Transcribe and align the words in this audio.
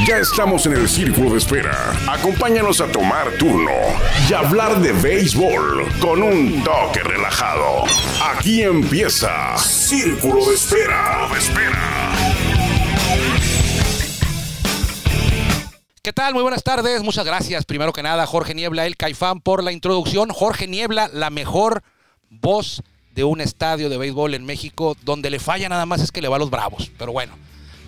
Ya 0.00 0.18
estamos 0.18 0.66
en 0.66 0.72
el 0.72 0.88
círculo 0.88 1.30
de 1.30 1.38
espera. 1.38 1.92
Acompáñanos 2.10 2.80
a 2.80 2.90
tomar 2.90 3.30
turno 3.38 3.70
y 4.28 4.32
hablar 4.32 4.80
de 4.80 4.90
béisbol 4.92 5.86
con 6.00 6.22
un 6.22 6.64
toque 6.64 7.00
relajado. 7.04 7.84
Aquí 8.34 8.62
empieza 8.62 9.56
Círculo 9.58 10.46
de 10.46 10.54
Espera. 10.54 11.28
De 11.30 11.38
espera. 11.38 12.12
¿Qué 16.02 16.12
tal? 16.12 16.34
Muy 16.34 16.42
buenas 16.42 16.64
tardes. 16.64 17.02
Muchas 17.02 17.26
gracias. 17.26 17.64
Primero 17.64 17.92
que 17.92 18.02
nada, 18.02 18.26
Jorge 18.26 18.54
Niebla, 18.54 18.86
el 18.86 18.96
Caifán, 18.96 19.40
por 19.40 19.62
la 19.62 19.70
introducción. 19.70 20.30
Jorge 20.30 20.66
Niebla, 20.66 21.10
la 21.12 21.30
mejor 21.30 21.84
voz 22.28 22.82
de 23.14 23.22
un 23.22 23.40
estadio 23.40 23.88
de 23.88 23.98
béisbol 23.98 24.34
en 24.34 24.46
México, 24.46 24.96
donde 25.02 25.30
le 25.30 25.38
falla 25.38 25.68
nada 25.68 25.86
más 25.86 26.00
es 26.00 26.10
que 26.10 26.22
le 26.22 26.28
va 26.28 26.36
a 26.36 26.40
los 26.40 26.50
bravos. 26.50 26.90
Pero 26.98 27.12
bueno, 27.12 27.34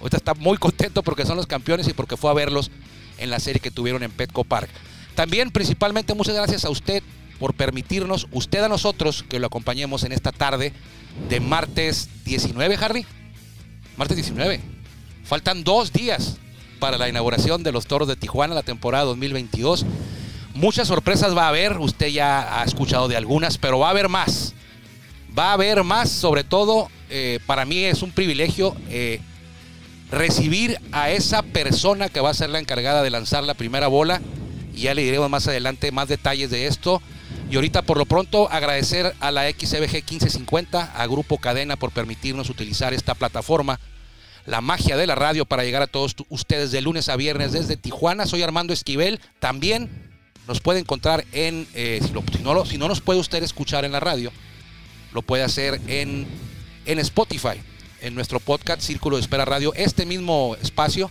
ahorita 0.01 0.17
está 0.17 0.35
muy 0.35 0.57
contento 0.59 1.03
porque 1.03 1.27
son 1.27 1.37
los 1.37 1.47
campeones 1.47 1.89
y 1.89 1.93
porque 1.93 2.17
fue 2.17 2.31
a 2.31 2.35
verlos 2.35 2.71
en 3.19 3.31
la 3.31 3.41
serie 3.41 3.61
que 3.61 3.71
tuvieron 3.71 4.03
en 4.03 4.11
Petco 4.11 4.45
Park. 4.45 4.69
También, 5.15 5.51
principalmente, 5.51 6.15
muchas 6.15 6.35
gracias 6.35 6.65
a 6.65 6.71
usted 6.71 7.03
por 7.39 7.55
permitirnos, 7.55 8.27
usted 8.33 8.63
a 8.63 8.69
nosotros, 8.69 9.25
que 9.29 9.39
lo 9.39 9.47
acompañemos 9.47 10.05
en 10.05 10.13
esta 10.13 10.33
tarde 10.33 10.73
de 11.29 11.41
martes 11.41 12.09
19, 12.25 12.77
Harry. 12.81 13.07
Martes 13.97 14.17
19. 14.17 14.61
Faltan 15.25 15.65
dos 15.65 15.93
días 15.93 16.37
para 16.79 16.99
la 16.99 17.09
inauguración 17.09 17.63
de 17.63 17.73
los 17.73 17.87
Toros 17.87 18.09
de 18.09 18.17
Tijuana, 18.17 18.55
la 18.55 18.63
temporada 18.63 19.05
2022. 19.05 19.87
Muchas 20.55 20.89
sorpresas 20.89 21.37
va 21.37 21.47
a 21.47 21.49
haber, 21.49 21.79
usted 21.79 22.09
ya 22.09 22.61
ha 22.61 22.65
escuchado 22.65 23.09
de 23.09 23.17
algunas, 23.17 23.59
pero 23.59 23.79
va 23.79 23.89
a 23.89 23.91
haber 23.91 24.09
más. 24.09 24.55
Va 25.37 25.51
a 25.51 25.53
haber 25.55 25.83
más, 25.83 26.11
sobre 26.11 26.45
todo, 26.45 26.89
eh, 27.11 27.41
para 27.47 27.65
mí 27.65 27.85
es 27.85 28.03
un 28.03 28.11
privilegio 28.11 28.77
eh, 28.89 29.21
recibir 30.15 30.81
a 30.93 31.11
esa 31.11 31.43
persona 31.43 32.09
que 32.09 32.21
va 32.21 32.31
a 32.31 32.35
ser 32.35 32.51
la 32.51 32.59
encargada 32.59 33.03
de 33.03 33.11
lanzar 33.11 33.45
la 33.45 33.55
primera 33.55 33.89
bola. 33.89 34.21
Y 34.75 34.83
ya 34.83 34.95
le 34.95 35.03
diremos 35.03 35.31
más 35.31 35.47
adelante 35.47 35.93
más 35.93 36.09
detalles 36.09 36.51
de 36.51 36.67
esto. 36.67 37.03
Y 37.51 37.57
ahorita 37.57 37.83
por 37.83 37.99
lo 37.99 38.07
pronto 38.07 38.51
agradecer 38.51 39.15
a 39.21 39.31
la 39.31 39.49
XBG 39.49 39.93
1550, 39.93 40.93
a 40.95 41.07
Grupo 41.07 41.39
Cadena 41.39 41.77
por 41.77 41.91
permitirnos 41.91 42.51
utilizar 42.51 42.95
esta 42.95 43.15
plataforma, 43.15 43.79
la 44.47 44.61
magia 44.61 44.97
de 44.97 45.07
la 45.07 45.15
radio 45.15 45.45
para 45.45 45.65
llegar 45.65 45.83
a 45.83 45.87
todos 45.87 46.17
ustedes 46.29 46.71
de 46.71 46.81
lunes 46.81 47.09
a 47.09 47.17
viernes 47.17 47.53
desde 47.53 47.77
Tijuana. 47.77 48.27
Soy 48.27 48.43
Armando 48.43 48.73
Esquivel. 48.73 49.21
También 49.41 49.91
nos 50.47 50.61
puede 50.61 50.81
encontrar 50.81 51.25
en, 51.33 51.67
eh, 51.75 52.01
si, 52.03 52.09
si, 52.09 52.43
no 52.43 52.65
si 52.65 52.79
no 52.79 52.89
nos 52.89 53.01
puede 53.01 53.21
usted 53.21 53.43
escuchar 53.43 53.85
en 53.85 53.93
la 53.93 54.01
radio, 54.01 54.33
lo 55.13 55.23
puede 55.23 55.43
hacer 55.43 55.81
en, 55.87 56.27
en 56.85 56.99
Spotify, 56.99 57.61
en 58.05 58.15
nuestro 58.15 58.39
podcast 58.39 58.83
Círculo 58.83 59.17
de 59.17 59.23
Espera 59.23 59.45
Radio. 59.45 59.73
Este 59.75 60.07
mismo 60.07 60.57
espacio 60.63 61.11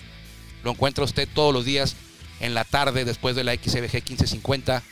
lo 0.64 0.72
encuentra 0.72 1.04
usted 1.04 1.28
todos 1.34 1.54
los 1.54 1.66
días 1.66 1.96
en 2.40 2.54
la 2.54 2.64
tarde 2.64 3.04
después 3.04 3.36
de 3.36 3.44
la 3.44 3.54
XBG 3.54 3.94
1550 3.94 4.84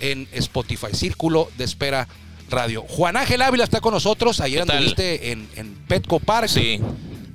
en 0.00 0.28
Spotify. 0.32 0.88
Círculo 0.92 1.50
de 1.58 1.64
Espera 1.64 2.08
Radio. 2.48 2.84
Juan 2.88 3.16
Ángel 3.16 3.42
Ávila 3.42 3.64
está 3.64 3.80
con 3.80 3.92
nosotros. 3.92 4.40
Ayer 4.40 4.62
anduviste 4.62 5.32
en, 5.32 5.48
en, 5.56 5.74
Petco 5.88 6.20
Park. 6.20 6.48
Sí. 6.48 6.80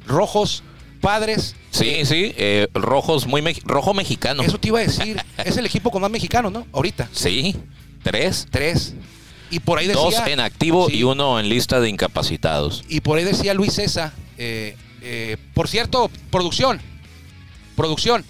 Rojos 0.08 0.64
padres. 1.02 1.56
Sí, 1.72 1.90
eh, 1.90 2.06
sí, 2.06 2.34
eh, 2.38 2.68
rojos 2.74 3.28
muy 3.28 3.42
me 3.42 3.54
rojo 3.66 3.94
mexicano. 3.94 4.42
Eso 4.42 4.58
te 4.58 4.70
iba 4.70 4.80
a 4.80 4.84
decir. 4.84 5.22
es 5.38 5.58
el 5.58 5.66
equipo 5.66 5.92
con 5.92 6.02
más 6.02 6.12
mexicanos, 6.12 6.52
¿no? 6.52 6.66
Ahorita. 6.72 7.10
Sí, 7.12 7.56
tres. 8.02 8.48
Tres. 8.50 8.96
Y 9.54 9.60
por 9.60 9.78
ahí 9.78 9.86
decía. 9.86 10.02
Dos 10.02 10.16
en 10.26 10.40
activo 10.40 10.90
sí. 10.90 10.98
y 10.98 11.04
uno 11.04 11.40
en 11.40 11.48
lista 11.48 11.80
de 11.80 11.88
incapacitados. 11.88 12.84
Y 12.90 13.02
por 13.02 13.20
ahí 13.20 13.24
decía 13.24 13.54
Luis 13.54 13.74
César. 13.74 14.12
Eh, 14.40 14.76
eh, 15.04 15.38
por 15.54 15.68
cierto, 15.68 16.10
producción. 16.32 16.82
Producción. 17.76 18.26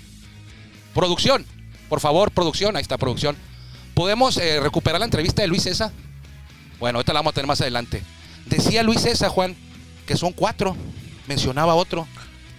Producción. 0.93 1.45
Por 1.87 2.01
favor, 2.01 2.31
producción. 2.31 2.75
Ahí 2.75 2.81
está, 2.81 2.97
producción. 2.97 3.37
¿Podemos 3.93 4.35
eh, 4.35 4.59
recuperar 4.59 4.99
la 4.99 5.05
entrevista 5.05 5.41
de 5.41 5.47
Luis 5.47 5.63
César? 5.63 5.93
Bueno, 6.77 6.99
esta 6.99 7.13
la 7.13 7.19
vamos 7.19 7.31
a 7.31 7.35
tener 7.35 7.47
más 7.47 7.61
adelante. 7.61 8.03
Decía 8.45 8.83
Luis 8.83 8.99
César, 8.99 9.29
Juan, 9.29 9.55
que 10.05 10.17
son 10.17 10.33
cuatro. 10.33 10.75
Mencionaba 11.25 11.73
otro 11.75 12.05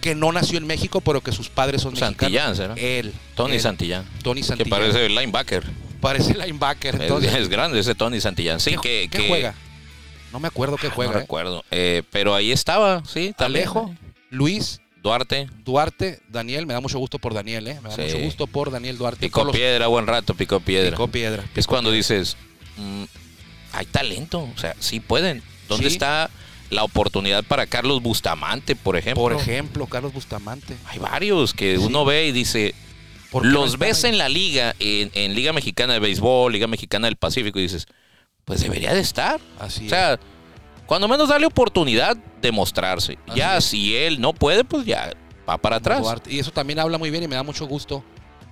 que 0.01 0.15
no 0.15 0.33
nació 0.33 0.57
en 0.57 0.67
México, 0.67 1.03
pero 1.03 1.21
que 1.21 1.33
sus 1.33 1.51
padres 1.51 1.83
son 1.83 1.97
Santillán, 1.97 2.51
mexicanos. 2.51 2.57
¿será? 2.57 2.75
Él. 2.77 3.13
Tony 3.35 3.57
él, 3.57 3.61
Santillán. 3.61 4.07
Tony 4.23 4.43
Santillán. 4.43 4.65
Que 4.65 4.71
parece 4.71 5.05
el 5.05 5.15
linebacker. 5.15 5.65
Parece 6.05 6.35
linebacker. 6.35 6.95
Es, 6.95 7.01
Entonces, 7.01 7.35
es 7.35 7.49
grande 7.49 7.81
ese 7.81 7.95
Tony 7.95 8.21
Santillán. 8.21 8.61
Sí, 8.61 8.73
¿Qué, 8.73 9.09
que, 9.09 9.09
¿qué 9.11 9.19
que- 9.19 9.29
juega? 9.29 9.55
No 10.33 10.39
me 10.41 10.49
acuerdo 10.49 10.77
qué 10.77 10.89
juega. 10.91 11.13
No 11.13 11.19
¿eh? 11.19 11.21
recuerdo. 11.23 11.65
Eh, 11.71 12.03
pero 12.11 12.35
ahí 12.35 12.51
estaba, 12.53 13.03
sí. 13.07 13.35
Alejo, 13.39 13.95
Luis, 14.31 14.81
Duarte. 15.03 15.49
Duarte, 15.65 16.21
Daniel, 16.29 16.67
me 16.67 16.75
da 16.75 16.81
mucho 16.81 16.99
gusto 16.99 17.19
por 17.19 17.35
Daniel, 17.35 17.69
¿eh? 17.69 17.79
Me 17.83 17.89
da 17.91 17.95
Sí. 17.97 18.03
mucho 18.03 18.19
gusto 18.19 18.47
por 18.47 18.71
Daniel 18.71 18.99
Duarte. 18.99 19.21
Picó 19.21 19.45
los- 19.45 19.55
piedra, 19.55 19.87
buen 19.87 20.07
rato, 20.07 20.35
picó 20.35 20.61
piedra. 20.61 20.91
Picó 20.91 21.09
piedra. 21.09 21.45
es 21.55 21.67
cuando 21.67 21.91
piedra. 21.91 21.97
dices, 22.17 22.37
mm, 22.77 23.05
hay 23.73 23.87
talento, 23.87 24.41
o 24.55 24.59
sea, 24.59 24.75
sí 24.81 24.99
pueden. 25.01 25.43
¿Dónde 25.69 25.89
Sí. 25.89 25.95
está 25.95 26.31
la 26.71 26.83
oportunidad 26.83 27.45
para 27.45 27.67
Carlos 27.67 28.03
Bustamante, 28.03 28.75
por 28.75 28.97
ejemplo? 28.97 29.23
Por 29.23 29.33
ejemplo, 29.35 29.87
Carlos 29.87 30.13
Bustamante. 30.13 30.75
Hay 30.87 30.99
varios 30.99 31.55
que 31.55 31.77
Sí. 31.77 31.83
uno 31.85 32.05
ve 32.05 32.27
y 32.27 32.33
dice, 32.33 32.75
¿Por 32.75 32.75
qué 32.75 32.75
no 32.75 32.84
los 33.43 33.79
ves 33.79 34.05
ahí? 34.05 34.11
en 34.13 34.19
la 34.19 34.29
liga, 34.29 34.75
en, 34.79 35.11
en 35.15 35.35
Liga 35.35 35.53
Mexicana 35.53 35.95
de 35.95 35.99
Béisbol, 36.01 36.53
Liga 36.53 36.67
Mexicana 36.67 37.07
del 37.09 37.17
Pacífico, 37.17 37.59
y 37.59 37.63
dices, 37.63 37.87
pues 38.45 38.61
debería 38.61 38.93
de 38.95 39.01
estar. 39.01 39.41
Así 39.59 39.87
O 39.87 39.89
sea, 39.89 40.19
cuando 40.87 41.09
menos 41.09 41.29
darle 41.29 41.47
oportunidad 41.47 42.17
de 42.17 42.53
mostrarse. 42.53 43.19
Así 43.27 43.39
ya, 43.39 43.57
es. 43.57 43.65
si 43.65 43.97
él 43.97 44.21
no 44.21 44.33
puede, 44.35 44.65
pues 44.65 44.85
ya 44.87 45.13
va 45.49 45.59
para 45.59 45.77
atrás. 45.77 46.05
Y 46.29 46.39
eso 46.39 46.51
también 46.53 46.79
habla 46.79 46.99
muy 46.99 47.11
bien 47.11 47.23
y 47.25 47.29
me 47.29 47.35
da 47.37 47.43
mucho 47.43 47.67
gusto. 47.67 48.05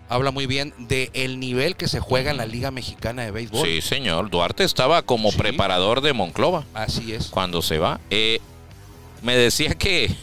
Habla 0.09 0.31
muy 0.31 0.47
bien 0.47 0.75
de 0.79 1.11
el 1.15 1.41
nivel 1.41 1.75
que 1.77 1.89
se 1.89 1.99
juega 2.01 2.31
en 2.33 2.37
la 2.37 2.45
Liga 2.45 2.71
Mexicana 2.71 3.23
de 3.23 3.31
Béisbol. 3.31 3.67
Sí, 3.67 3.81
señor. 3.81 4.29
Duarte 4.29 4.63
estaba 4.65 5.03
como 5.03 5.31
Sí. 5.31 5.39
preparador 5.39 6.01
de 6.03 6.13
Monclova. 6.13 6.65
Así 6.75 7.13
es. 7.15 7.29
cuando 7.29 7.63
se 7.63 7.79
va. 7.79 7.99
Eh, 8.11 8.41
me 9.23 9.37
decía 9.37 9.75
que, 9.75 10.15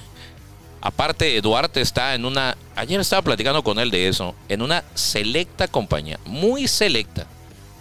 aparte, 0.82 1.40
Duarte 1.42 1.82
está 1.82 2.16
en 2.16 2.26
una. 2.26 2.58
Ayer 2.76 3.00
estaba 3.00 3.22
platicando 3.22 3.64
con 3.64 3.80
él 3.80 3.92
de 3.92 4.08
eso. 4.08 4.36
En 4.48 4.62
una 4.62 4.84
selecta 4.94 5.68
compañía, 5.68 6.20
muy 6.26 6.68
selecta. 6.68 7.28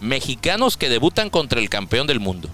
Mexicanos 0.01 0.77
que 0.77 0.89
debutan 0.89 1.29
contra 1.29 1.59
el 1.59 1.69
campeón 1.69 2.07
del 2.07 2.19
mundo. 2.19 2.49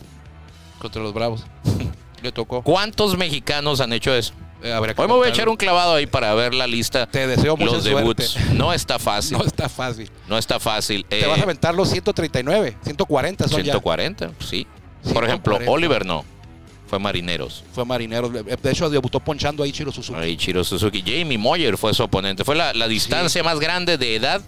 Contra 0.80 1.02
los 1.02 1.14
Bravos. 1.14 1.44
Le 2.22 2.32
tocó. 2.32 2.62
¿Cuántos 2.64 3.18
mexicanos 3.18 3.82
han 3.82 3.94
hecho 3.94 4.14
eso? 4.16 4.34
Eh, 4.64 4.74
Hoy 4.74 5.08
me 5.08 5.14
voy 5.14 5.28
a 5.28 5.30
echar 5.30 5.48
un 5.48 5.58
clavado 5.58 5.94
ahí 5.94 6.08
para 6.08 6.34
ver 6.34 6.56
la 6.56 6.66
lista. 6.66 7.06
Te 7.06 7.28
deseo 7.28 7.56
mucha 7.56 7.74
Los 7.74 7.84
suerte. 7.84 8.24
debuts. 8.24 8.54
No 8.54 8.74
está 8.74 8.98
fácil. 8.98 9.38
No 9.38 9.44
está 9.44 9.70
fácil. 9.70 10.10
No 10.28 10.38
está 10.40 10.60
fácil. 10.60 11.06
Te 11.06 11.20
Eh, 11.24 11.28
vas 11.28 11.40
a 11.40 11.44
aventar 11.44 11.76
los 11.76 11.90
139, 11.90 12.78
140 12.84 13.48
son 13.48 13.62
140, 13.62 14.32
sí. 14.40 14.66
Por 15.14 15.24
ejemplo, 15.26 15.58
140. 15.58 15.72
Oliver 15.72 16.06
no. 16.06 16.26
Fue 16.88 17.00
Marineros. 17.00 17.64
Fue 17.74 17.84
Marineros. 17.86 18.32
De 18.32 18.72
hecho, 18.72 18.90
debutó 18.90 19.20
ponchando 19.20 19.64
ahí 19.64 19.72
Chiro 19.72 19.92
Suzuki. 19.92 20.20
Ahí 20.20 20.38
Chiro 20.38 20.64
Suzuki. 20.64 21.02
Jamie 21.02 21.38
Moyer 21.38 21.78
fue 21.78 21.94
su 21.94 22.04
oponente. 22.04 22.44
Fue 22.44 22.56
la, 22.56 22.74
la 22.74 22.88
distancia 22.88 23.44
más 23.44 23.60
grande 23.60 23.98
de 23.98 24.16
edad 24.16 24.42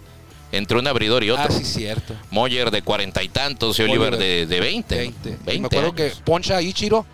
entre 0.52 0.78
un 0.78 0.86
abridor 0.86 1.24
y 1.24 1.30
otro. 1.30 1.44
Ah, 1.48 1.52
sí, 1.52 1.64
cierto. 1.64 2.14
Moyer 2.30 2.70
de 2.70 2.82
cuarenta 2.82 3.22
y 3.22 3.28
tantos 3.28 3.78
y 3.78 3.82
Oliver, 3.82 4.14
Oliver 4.14 4.18
de, 4.18 4.46
de 4.46 4.60
20. 4.60 4.96
20. 4.96 5.28
Y 5.28 5.32
20 5.44 5.60
me 5.60 5.66
acuerdo 5.66 5.88
años. 5.88 5.94
que 6.16 6.22
poncha 6.24 6.56
a 6.56 6.62
Ichiro 6.62 7.04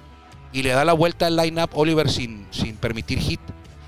y 0.53 0.63
le 0.63 0.71
da 0.71 0.85
la 0.85 0.93
vuelta 0.93 1.27
al 1.27 1.37
line-up 1.37 1.71
Oliver 1.73 2.11
sin, 2.11 2.47
sin 2.51 2.77
permitir 2.77 3.19
hit. 3.19 3.41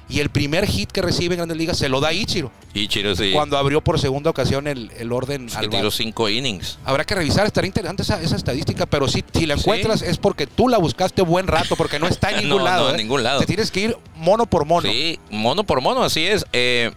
Y 0.08 0.20
el 0.20 0.30
primer 0.30 0.66
hit 0.66 0.92
que 0.92 1.02
recibe 1.02 1.34
en 1.34 1.38
Grandes 1.38 1.56
Ligas 1.58 1.78
se 1.78 1.88
lo 1.88 2.00
da 2.00 2.12
Ichiro. 2.12 2.52
Ichiro 2.74 3.16
sí. 3.16 3.32
Cuando 3.32 3.58
abrió 3.58 3.80
por 3.80 3.98
segunda 3.98 4.30
ocasión 4.30 4.68
el, 4.68 4.92
el 4.98 5.10
orden 5.10 5.48
que 5.48 5.56
al 5.56 5.68
tiró 5.68 5.84
bat. 5.84 5.92
cinco 5.92 6.28
innings. 6.28 6.78
Habrá 6.84 7.04
que 7.04 7.16
revisar, 7.16 7.44
estaría 7.44 7.66
interesante 7.66 8.02
esa, 8.02 8.22
esa 8.22 8.36
estadística, 8.36 8.86
pero 8.86 9.08
sí, 9.08 9.24
si 9.34 9.46
la 9.46 9.56
Sí. 9.56 9.62
encuentras 9.62 10.02
es 10.02 10.18
porque 10.18 10.46
tú 10.46 10.68
la 10.68 10.78
buscaste 10.78 11.22
buen 11.22 11.48
rato, 11.48 11.74
porque 11.74 11.98
no 11.98 12.06
está 12.06 12.30
en 12.30 12.36
ningún 12.44 12.58
No, 12.58 12.64
lado. 12.64 12.84
no, 12.84 12.88
en 12.90 12.94
¿eh? 12.94 12.98
ningún 13.02 13.22
lado. 13.24 13.40
Te 13.40 13.46
tienes 13.46 13.72
que 13.72 13.80
ir 13.80 13.96
mono 14.14 14.46
por 14.46 14.64
mono. 14.64 14.88
Sí, 14.88 15.18
mono 15.30 15.64
por 15.64 15.80
mono, 15.80 16.04
así 16.04 16.24
es. 16.24 16.44
Eh, 16.52 16.92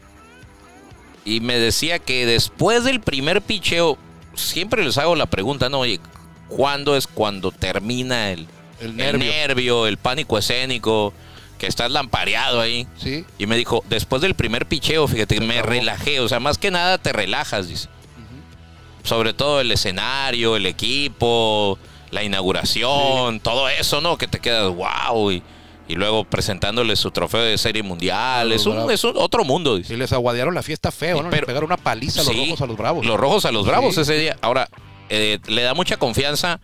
y 1.25 1.39
me 1.41 1.57
decía 1.57 1.99
que 1.99 2.25
después 2.25 2.83
del 2.83 3.01
primer 3.01 3.41
picheo, 3.41 3.97
siempre 4.35 4.83
les 4.83 4.97
hago 4.99 5.15
la 5.15 5.25
pregunta, 5.25 5.67
¿no? 5.69 5.79
Oye, 5.79 5.99
¿cuándo 6.47 6.95
es 6.95 7.07
cuando 7.07 7.51
termina 7.51 8.31
el, 8.31 8.47
El 8.79 8.91
el 8.91 8.95
nervio. 8.97 9.31
nervio, 9.31 9.87
el 9.87 9.97
pánico 9.97 10.37
escénico, 10.37 11.13
que 11.59 11.67
estás 11.67 11.91
lampareado 11.91 12.59
ahí? 12.59 12.87
Sí. 12.97 13.23
Y 13.37 13.45
me 13.45 13.55
dijo, 13.57 13.83
después 13.89 14.21
del 14.23 14.33
primer 14.33 14.65
picheo, 14.65 15.07
fíjate, 15.07 15.35
que 15.35 15.41
me 15.45 15.61
relajé. 15.61 16.19
O 16.21 16.27
sea, 16.27 16.39
más 16.39 16.57
que 16.57 16.71
nada 16.71 16.97
te 16.97 17.13
relajas, 17.13 17.67
dice. 17.67 17.87
Sobre 19.03 19.33
todo 19.33 19.61
el 19.61 19.71
escenario, 19.71 20.55
el 20.55 20.65
equipo, 20.65 21.77
la 22.11 22.23
inauguración, 22.23 23.39
todo 23.39 23.69
eso, 23.69 24.01
¿no? 24.01 24.17
Que 24.17 24.27
te 24.27 24.39
quedas, 24.39 24.73
wow. 24.73 25.31
Y, 25.31 25.41
y 25.87 25.95
luego 25.95 26.25
presentándole 26.25 26.95
su 26.95 27.09
trofeo 27.09 27.41
de 27.41 27.57
serie 27.57 27.81
mundial. 27.81 28.51
Es, 28.51 28.65
un, 28.65 28.91
es 28.91 29.03
un- 29.03 29.13
otro 29.17 29.43
mundo, 29.45 29.77
dice. 29.77 29.93
Y 29.93 29.97
les 29.97 30.11
aguadearon 30.13 30.53
la 30.53 30.61
fiesta 30.63 30.91
feo, 30.91 31.23
¿no? 31.23 31.29
pero- 31.29 31.47
pegaron 31.47 31.67
una 31.67 31.77
paliza 31.77 32.21
a 32.21 32.23
los 32.25 32.33
Sí, 32.33 32.45
rojos 32.45 32.61
a 32.61 32.65
los 32.67 32.77
bravos. 32.77 33.05
Los 33.05 33.19
rojos 33.19 33.45
a 33.45 33.51
los 33.51 33.65
bravos 33.65 33.95
Sí. 33.95 34.01
ese 34.01 34.17
día. 34.17 34.37
Ahora, 34.41 34.67
eh, 35.09 35.39
le 35.47 35.61
da 35.63 35.73
mucha 35.73 35.97
confianza 35.97 36.59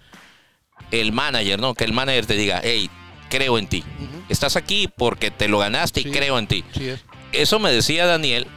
el 0.92 1.14
manager, 1.14 1.60
¿no? 1.60 1.74
Que 1.74 1.86
el 1.86 1.94
manager 1.94 2.26
te 2.28 2.36
diga, 2.36 2.62
hey, 2.64 2.90
creo 3.36 3.58
en 3.58 3.68
ti. 3.68 3.84
Estás 4.30 4.56
aquí 4.56 4.88
porque 4.98 5.32
te 5.32 5.48
lo 5.48 5.60
ganaste 5.60 6.02
y 6.02 6.06
creo 6.06 6.38
en 6.40 6.48
ti. 6.48 6.64
Sí 6.76 6.90
es. 6.90 7.04
Eso 7.32 7.60
me 7.60 7.72
decía 7.72 8.06
Daniel 8.06 8.48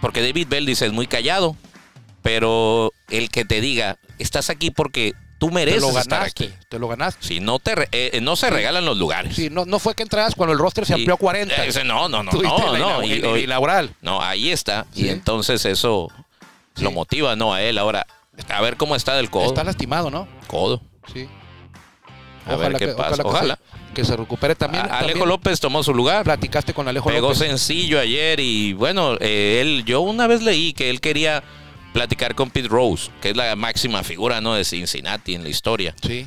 Porque 0.00 0.22
David 0.22 0.46
Bell 0.48 0.66
dice 0.66 0.86
es 0.86 0.92
muy 0.92 1.06
callado. 1.06 1.56
Pero 2.22 2.92
el 3.08 3.30
que 3.30 3.44
te 3.44 3.60
diga, 3.60 3.96
estás 4.18 4.50
aquí 4.50 4.70
porque 4.70 5.14
tú 5.38 5.48
Te 5.48 5.54
mereces 5.54 5.80
lo 5.82 5.88
estar 5.88 6.18
ganaste. 6.20 6.44
aquí. 6.44 6.54
Te 6.68 6.78
lo 6.78 6.86
ganaste. 6.88 7.26
Si 7.26 7.40
no 7.40 7.58
te 7.58 7.74
re- 7.74 7.88
eh, 7.92 8.20
no 8.20 8.36
se 8.36 8.50
regalan 8.50 8.84
los 8.84 8.98
lugares. 8.98 9.34
Sí, 9.36 9.48
no, 9.50 9.64
no 9.64 9.78
fue 9.78 9.94
que 9.94 10.02
entraras 10.02 10.34
cuando 10.34 10.52
el 10.52 10.58
roster 10.58 10.84
se 10.84 10.92
Y- 10.92 10.96
amplió 10.96 11.14
a 11.14 11.18
40. 11.18 11.64
ese 11.64 11.82
no, 11.84 12.08
no, 12.08 12.22
no, 12.22 12.30
no, 12.32 12.76
no. 12.78 13.02
Y 13.04 13.12
el 13.12 13.38
inaugural. 13.44 13.94
no, 14.02 14.20
ahí 14.20 14.50
está. 14.50 14.86
Y 14.94 15.08
entonces 15.08 15.64
eso 15.64 16.08
lo 16.76 16.90
motiva, 16.92 17.36
¿no? 17.36 17.54
A 17.54 17.62
él 17.62 17.78
ahora. 17.78 18.06
A 18.48 18.60
ver 18.62 18.76
cómo 18.76 18.96
está 18.96 19.16
del 19.16 19.28
codo. 19.30 19.46
Está 19.48 19.64
lastimado, 19.64 20.10
¿no? 20.10 20.26
codo. 20.46 20.80
Sí. 21.12 21.26
A 22.46 22.56
ver 22.56 22.74
qué 22.76 22.88
pasa. 22.88 23.22
que 23.22 23.28
Ojalá. 23.28 23.56
se- 23.56 23.79
Que 23.94 24.04
se, 24.04 24.16
recupere 24.16 24.54
también. 24.54 24.84
A- 24.84 24.98
Alejo 24.98 25.08
también 25.08 25.28
López 25.28 25.60
tomó 25.60 25.82
su 25.82 25.92
lugar. 25.94 26.24
Platicaste 26.24 26.72
con 26.72 26.86
Alejo 26.88 27.08
Pegó 27.10 27.28
López. 27.30 27.38
sencillo 27.38 27.98
ayer 27.98 28.38
y 28.40 28.72
bueno, 28.72 29.16
eh, 29.20 29.58
él, 29.60 29.84
yo 29.84 30.00
una 30.00 30.26
vez 30.26 30.42
leí 30.42 30.72
que 30.72 30.90
él 30.90 31.00
quería 31.00 31.42
platicar 31.92 32.34
con 32.36 32.50
Pete 32.50 32.68
Rose, 32.68 33.10
que 33.20 33.30
es 33.30 33.36
la 33.36 33.56
máxima 33.56 34.04
figura 34.04 34.40
¿no? 34.40 34.54
de 34.54 34.64
Cincinnati 34.64 35.34
en 35.34 35.42
la 35.42 35.48
historia. 35.48 35.94
Sí. 36.02 36.26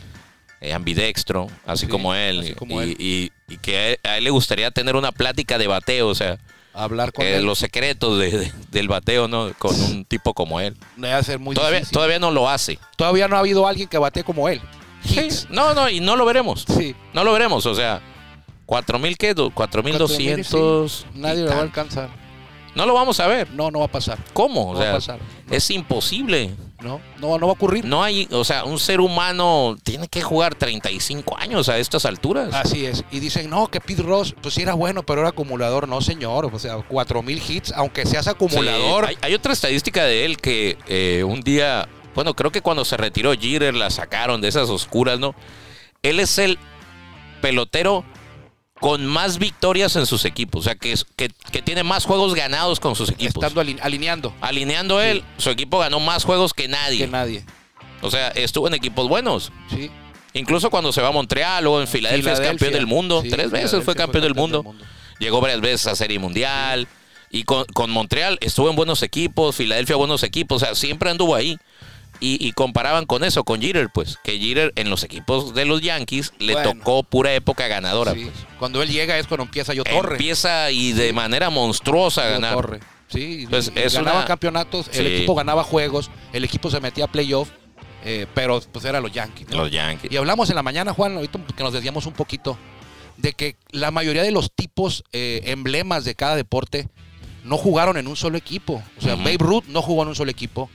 eh, 0.60 0.74
ambidextro, 0.74 1.48
así 1.66 1.86
Sí, 1.86 1.92
como 1.92 2.14
él. 2.16 2.40
así 2.42 2.54
como 2.54 2.82
y, 2.82 2.84
él. 2.84 2.96
y- 3.00 3.32
y 3.48 3.58
que 3.58 3.78
a 3.78 3.88
él, 3.90 4.00
a 4.04 4.18
él 4.18 4.24
le 4.26 4.30
gustaría 4.30 4.72
tener 4.72 4.96
una 4.96 5.12
plática 5.12 5.58
de 5.58 5.68
bateo, 5.68 6.08
o 6.08 6.16
sea, 6.16 6.38
Hablar 6.74 7.12
con 7.14 7.26
eh, 7.26 7.36
él. 7.36 7.46
los 7.46 7.60
secretos 7.60 8.18
de- 8.20 8.32
de- 8.32 8.52
del 8.72 8.88
bateo, 8.88 9.28
¿no? 9.28 9.52
Con 9.60 9.80
un 9.80 10.06
tipo 10.06 10.34
como 10.34 10.60
él. 10.62 10.76
Debe 10.98 11.22
ser 11.24 11.38
muy 11.40 11.54
Todavía, 11.56 11.80
difícil. 11.80 11.94
todavía 11.94 12.18
no 12.20 12.32
lo 12.32 12.50
hace. 12.50 12.80
Todavía 12.98 13.28
no 13.28 13.36
ha 13.36 13.40
habido 13.40 13.68
alguien 13.68 13.88
que 13.90 13.98
bate 13.98 14.24
como 14.24 14.48
él. 14.50 14.62
Sí. 15.06 15.28
No, 15.50 15.74
no, 15.74 15.90
y 15.90 16.00
no 16.00 16.16
lo 16.16 16.26
veremos. 16.26 16.66
Sí. 16.78 16.96
No 17.14 17.24
lo 17.24 17.34
veremos, 17.34 17.66
o 17.66 17.76
sea, 17.76 18.02
4000 18.66 19.18
qué, 19.18 19.34
Do- 19.34 19.52
4200. 19.52 20.92
Sí. 20.92 21.06
Nadie 21.20 21.44
lo 21.44 21.50
va 21.52 21.58
a 21.58 21.62
alcanzar. 21.62 22.10
No 22.76 22.86
lo 22.88 22.94
vamos 22.96 23.20
a 23.20 23.28
ver. 23.28 23.52
No, 23.52 23.70
no 23.70 23.80
va 23.80 23.86
a 23.86 23.92
pasar. 23.92 24.18
¿Cómo? 24.34 24.72
O 24.72 24.74
No 24.74 24.80
va 24.80 24.90
a 24.90 24.94
pasar. 24.94 25.20
es 25.52 25.70
imposible. 25.70 26.52
No, 26.82 27.00
no, 27.20 27.38
no 27.38 27.46
va 27.46 27.52
a 27.52 27.56
ocurrir. 27.56 27.86
No 27.86 28.04
hay, 28.04 28.28
o 28.32 28.44
sea, 28.44 28.66
un 28.66 28.78
ser 28.80 29.00
humano 29.00 29.78
tiene 29.84 30.08
que 30.08 30.22
jugar 30.22 30.56
35 30.56 31.38
años 31.38 31.70
a 31.70 31.78
estas 31.78 32.06
alturas. 32.06 32.54
Así 32.54 32.86
es. 32.86 33.06
Y 33.12 33.20
dicen, 33.20 33.50
no, 33.50 33.68
que 33.68 33.80
Pete 33.80 34.02
Ross, 34.02 34.36
pues 34.42 34.56
sí 34.56 34.64
era 34.64 34.74
bueno, 34.74 35.04
pero 35.04 35.22
era 35.22 35.30
acumulador. 35.30 35.88
No, 35.88 36.02
señor. 36.02 36.50
O 36.52 36.58
sea, 36.60 36.78
4000 36.78 37.42
hits, 37.48 37.72
aunque 37.74 38.06
seas 38.06 38.26
Sí, 38.26 38.32
acumulador. 38.32 39.06
hay, 39.06 39.18
hay 39.22 39.34
otra 39.36 39.54
estadística 39.54 40.04
de 40.04 40.26
él 40.26 40.38
que 40.38 40.78
eh, 40.88 41.24
un 41.24 41.40
día, 41.42 41.88
bueno, 42.16 42.34
creo 42.36 42.52
que 42.52 42.62
cuando 42.62 42.86
se 42.86 42.98
retiró 42.98 43.34
Jeter 43.34 43.74
la 43.76 43.90
sacaron 43.90 44.42
de 44.42 44.48
esas 44.48 44.70
oscuras, 44.70 45.20
¿no? 45.20 45.36
Él 46.02 46.20
es 46.20 46.38
el 46.38 46.58
pelotero 47.42 48.04
con 48.80 49.06
más 49.06 49.38
victorias 49.40 49.96
en 49.96 50.06
sus 50.06 50.26
equipos, 50.26 50.62
o 50.62 50.64
sea, 50.66 50.76
que, 50.76 50.92
es, 50.92 51.06
que, 51.16 51.30
que 51.52 51.62
tiene 51.62 51.84
más 51.84 52.06
juegos 52.06 52.34
ganados 52.36 52.80
con 52.80 52.96
sus 52.96 53.10
equipos. 53.10 53.36
estando 53.44 53.62
aline- 53.62 53.80
alineando 53.82 54.34
Alineando 54.42 55.02
él, 55.02 55.24
su 55.38 55.50
equipo 55.50 55.80
ganó 55.80 56.00
más 56.02 56.26
juegos 56.26 56.54
que 56.54 56.68
nadie. 56.68 57.00
que 57.06 57.08
nadie. 57.08 57.46
O 58.02 58.12
sea, 58.12 58.28
estuvo 58.30 58.68
en 58.68 58.74
equipos 58.74 59.08
buenos. 59.08 59.52
Sí. 59.70 59.90
Incluso 60.34 60.70
cuando 60.70 60.92
se 60.92 61.02
va 61.02 61.10
a 61.10 61.12
Montreal 61.12 61.66
o 61.68 61.80
en 61.80 61.88
Filadelfia, 61.88 62.34
es 62.34 62.40
campeón 62.42 62.74
del 62.74 62.88
mundo. 62.88 63.22
Sí, 63.22 63.30
Tres 63.30 63.52
veces 63.52 63.84
fue 63.86 63.96
campeón 63.96 64.24
del 64.24 64.36
mundo. 64.36 64.76
Llegó 65.20 65.40
varias 65.40 65.62
veces 65.62 65.88
a 65.88 65.96
Serie 65.96 66.20
Mundial. 66.20 66.88
Y 67.30 67.44
con, 67.46 67.66
con 67.74 67.90
Montreal 67.90 68.38
estuvo 68.42 68.70
en 68.70 68.76
buenos 68.76 69.02
equipos, 69.04 69.56
Filadelfia 69.56 69.96
buenos 69.96 70.22
equipos, 70.24 70.62
o 70.62 70.66
sea, 70.66 70.76
siempre 70.76 71.10
anduvo 71.10 71.34
ahí. 71.36 71.58
Y, 72.26 72.38
y 72.48 72.54
comparaban 72.54 73.06
con 73.06 73.24
eso, 73.26 73.44
con 73.44 73.60
Jeter, 73.62 73.90
pues, 73.94 74.18
que 74.24 74.40
Jeter 74.40 74.72
en 74.78 74.90
los 74.90 75.04
equipos 75.04 75.54
de 75.54 75.66
los 75.66 75.82
Yankees 75.82 76.32
le 76.40 76.54
Bueno. 76.54 76.72
tocó 76.74 77.04
pura 77.04 77.34
época 77.34 77.68
ganadora. 77.68 78.14
Sí. 78.14 78.22
pues. 78.32 78.46
Cuando 78.60 78.82
él 78.82 78.90
llega 78.90 79.18
es 79.20 79.28
cuando 79.28 79.44
empieza 79.44 79.74
yo 79.74 79.84
Torre. 79.84 80.14
Empieza 80.14 80.72
y 80.72 80.94
de 80.94 81.12
manera 81.12 81.50
monstruosa 81.50 82.24
a 82.26 82.30
ganar. 82.30 82.54
Torre. 82.56 82.80
Sí, 83.10 83.46
Pues, 83.50 83.72
es 83.76 83.94
ganaban 83.94 84.20
una- 84.20 84.26
campeonatos, 84.28 84.88
el 84.94 85.06
equipo 85.08 85.36
ganaba 85.36 85.64
juegos, 85.66 86.10
el 86.32 86.46
equipo 86.46 86.70
se 86.72 86.80
metía 86.80 87.06
a 87.06 87.12
playoff, 87.12 87.50
eh, 88.06 88.26
pero 88.34 88.62
pues 88.72 88.86
eran 88.86 89.04
los 89.04 89.12
Yankees. 89.12 89.50
¿no? 89.50 89.58
Los 89.58 89.72
Yankees. 89.72 90.10
Y 90.12 90.16
hablamos 90.16 90.50
en 90.50 90.56
la 90.56 90.64
mañana, 90.64 90.94
Juan, 90.94 91.16
ahorita 91.18 91.40
que 91.56 91.64
nos 91.64 91.74
desviamos 91.74 92.06
un 92.06 92.14
poquito, 92.14 92.58
de 93.18 93.34
que 93.34 93.58
la 93.72 93.92
mayoría 93.92 94.24
de 94.24 94.32
los 94.32 94.52
tipos 94.52 95.04
eh, 95.12 95.42
emblemas 95.46 96.06
de 96.06 96.16
cada 96.16 96.36
deporte 96.38 96.88
no 97.44 97.58
jugaron 97.58 97.98
en 97.98 98.08
un 98.08 98.16
solo 98.16 98.38
equipo. 98.38 98.82
O 98.98 99.02
sea, 99.02 99.16
Ujú. 99.16 99.24
Babe 99.24 99.38
Ruth 99.40 99.66
no 99.68 99.82
jugó 99.82 100.04
en 100.04 100.08
un 100.10 100.16
solo 100.16 100.32
equipo. 100.32 100.70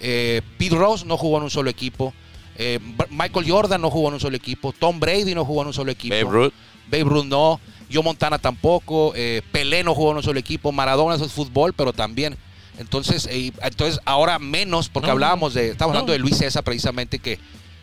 Eh, 0.00 0.42
Pete 0.58 0.74
Rose 0.76 1.04
no 1.06 1.16
jugó 1.16 1.38
en 1.38 1.44
un 1.44 1.50
solo 1.50 1.70
equipo. 1.70 2.12
eh, 2.56 2.78
Michael 3.10 3.50
Jordan 3.50 3.80
no 3.80 3.90
jugó 3.90 4.08
en 4.08 4.14
un 4.14 4.20
solo 4.20 4.36
equipo. 4.36 4.72
Tom 4.72 5.00
Brady 5.00 5.34
no 5.34 5.44
jugó 5.44 5.62
en 5.62 5.68
un 5.68 5.74
solo 5.74 5.90
equipo. 5.90 6.14
Babe 6.14 6.30
Ruth. 6.30 6.52
Babe 6.90 7.04
Ruth 7.04 7.24
no. 7.24 7.60
Joe 7.92 8.02
Montana 8.02 8.38
tampoco. 8.38 9.12
eh, 9.16 9.42
Pelé 9.52 9.82
no 9.84 9.94
jugó 9.94 10.10
en 10.12 10.18
un 10.18 10.22
solo 10.22 10.38
equipo. 10.38 10.70
Maradona 10.72 11.16
eso 11.16 11.24
es 11.24 11.32
fútbol, 11.32 11.72
pero 11.74 11.92
también. 11.92 12.36
Entonces, 12.78 13.28
eh, 13.30 13.52
entonces 13.62 14.00
ahora 14.04 14.38
menos, 14.38 14.88
porque 14.88 15.06
No. 15.06 15.12
hablábamos 15.12 15.54
de. 15.54 15.70
Estamos 15.70 15.92
hablando 15.94 16.12
de 16.12 16.18
Luis 16.18 16.36
César 16.38 16.62
precisamente, 16.64 17.18
que 17.18 17.38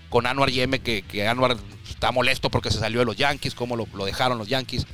con 0.10 0.26
Anuar 0.28 0.50
Yeme, 0.52 0.80
que, 0.80 1.02
que 1.04 1.28
Anuar 1.28 1.56
está 1.90 2.12
molesto 2.12 2.50
porque 2.50 2.72
se 2.72 2.80
salió 2.80 3.00
de 3.00 3.06
los 3.06 3.16
Yankees, 3.16 3.56
cómo 3.56 3.76
lo, 3.78 3.88
lo 3.94 4.04
dejaron 4.06 4.38
los 4.38 4.48
Yankees. 4.50 4.86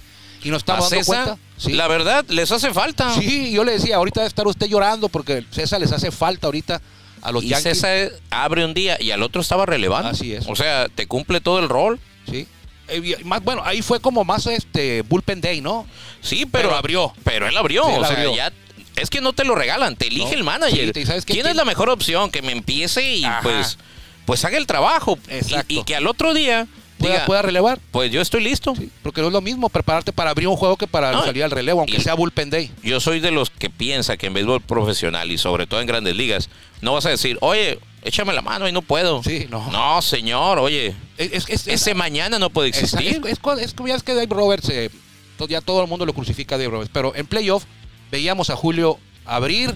Y 0.43 0.49
nos 0.51 0.59
estamos 0.59 0.89
dando 0.89 1.03
César, 1.03 1.23
cuenta. 1.25 1.41
Sí. 1.57 1.73
la 1.73 1.87
verdad, 1.87 2.23
les 2.29 2.51
hace 2.51 2.71
falta. 2.71 3.11
Sí, 3.15 3.51
yo 3.51 3.63
le 3.63 3.71
decía, 3.73 3.95
ahorita 3.95 4.19
debe 4.21 4.27
estar 4.27 4.45
usted 4.45 4.67
llorando 4.67 5.09
porque 5.09 5.43
César 5.49 5.79
les 5.79 5.91
hace 5.91 6.11
falta 6.11 6.45
ahorita 6.47 6.79
a 7.21 7.31
los 7.31 7.43
y 7.43 7.49
Yankees. 7.49 7.79
César 7.79 8.11
abre 8.29 8.63
un 8.65 8.73
día 8.73 8.97
y 8.99 9.11
al 9.11 9.23
otro 9.23 9.41
estaba 9.41 9.65
relevando. 9.65 10.09
Así 10.09 10.33
es. 10.33 10.45
O 10.47 10.55
sea, 10.55 10.87
te 10.93 11.07
cumple 11.07 11.41
todo 11.41 11.59
el 11.59 11.69
rol. 11.69 11.99
Sí. 12.29 12.47
Eh, 12.89 13.17
más, 13.25 13.43
bueno, 13.43 13.61
ahí 13.65 13.81
fue 13.81 13.99
como 13.99 14.23
más 14.23 14.45
este 14.47 15.01
Bullpen 15.01 15.41
Day, 15.41 15.59
¿no? 15.61 15.85
Sí, 16.21 16.45
pero, 16.45 16.69
Pero 16.69 16.75
abrió. 16.77 17.13
Pero 17.23 17.47
él 17.47 17.57
abrió. 17.57 17.83
Sí, 17.85 17.91
o 17.97 18.05
sea, 18.05 18.15
abrió. 18.15 18.35
ya. 18.35 18.51
Es 18.95 19.09
que 19.09 19.21
no 19.21 19.33
te 19.33 19.43
lo 19.43 19.53
regalan, 19.55 19.95
te 19.95 20.07
elige 20.07 20.31
No. 20.31 20.37
el 20.37 20.43
manager. 20.43 20.91
¿Quién 20.93 21.21
¿Quién? 21.25 21.47
es 21.47 21.55
la 21.55 21.65
mejor 21.65 21.89
opción? 21.89 22.31
Que 22.31 22.41
me 22.41 22.51
empiece 22.51 23.03
y 23.15 23.25
Ajá. 23.25 23.41
pues, 23.43 23.77
pues 24.25 24.43
haga 24.45 24.57
el 24.57 24.65
trabajo. 24.65 25.19
Y- 25.29 25.33
Exacto. 25.35 25.65
Y, 25.67 25.83
que 25.83 25.95
al 25.95 26.07
otro 26.07 26.33
día 26.33 26.65
Pueda, 26.97 27.13
diga, 27.13 27.25
pueda 27.25 27.41
relevar. 27.41 27.79
pues 27.91 28.11
yo 28.11 28.21
estoy 28.21 28.43
listo. 28.43 28.75
Sí, 28.75 28.89
porque 29.03 29.21
no 29.21 29.27
es 29.27 29.33
lo 29.33 29.41
mismo 29.41 29.69
prepararte 29.69 30.11
para 30.13 30.31
abrir 30.31 30.47
un 30.47 30.55
juego 30.55 30.77
que 30.77 30.87
para 30.87 31.11
No, 31.11 31.23
salir 31.25 31.43
al 31.43 31.51
relevo, 31.51 31.81
aunque 31.81 31.99
sea 31.99 32.13
Bullpen 32.15 32.49
Day. 32.49 32.71
Yo 32.83 32.99
soy 32.99 33.19
de 33.19 33.31
los 33.31 33.49
que 33.49 33.69
piensa 33.69 34.17
que 34.17 34.27
en 34.27 34.33
béisbol 34.33 34.61
profesional 34.61 35.31
y 35.31 35.37
sobre 35.37 35.67
todo 35.67 35.79
en 35.81 35.87
grandes 35.87 36.15
ligas, 36.15 36.49
no 36.81 36.93
vas 36.93 37.05
a 37.05 37.09
decir, 37.09 37.37
oye, 37.41 37.79
échame 38.03 38.33
la 38.33 38.41
mano 38.41 38.67
y 38.67 38.71
no 38.71 38.81
puedo. 38.81 39.21
Sí, 39.23 39.47
no. 39.49 39.69
No, 39.71 40.01
señor, 40.01 40.59
oye, 40.59 40.95
Es, 41.17 41.31
es- 41.33 41.49
es- 41.49 41.67
ese 41.67 41.93
mañana 41.93 42.39
no 42.39 42.49
puede 42.49 42.69
es- 42.69 42.77
existir. 42.83 43.21
es- 43.25 43.31
es 43.33 43.39
es 43.63 43.75
ya 43.85 43.95
es 43.95 44.03
que 44.03 44.13
Dave 44.13 44.27
Roberts, 44.29 44.69
eh, 44.69 44.89
ya 45.49 45.61
todo 45.61 45.81
el 45.83 45.87
mundo 45.87 46.05
lo 46.05 46.13
crucifica 46.13 46.55
a 46.55 46.57
Dave 46.57 46.69
Roberts, 46.71 46.91
pero 46.93 47.13
en 47.15 47.27
playoff 47.27 47.63
veíamos 48.11 48.49
a 48.49 48.55
Julio 48.55 48.97
abrir, 49.25 49.75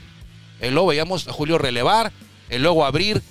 y 0.62 0.69
luego 0.69 0.88
veíamos 0.88 1.27
a 1.27 1.33
Julio 1.33 1.57
relevar, 1.57 2.11
y 2.49 2.57
luego 2.57 2.85
abrir, 2.85 3.21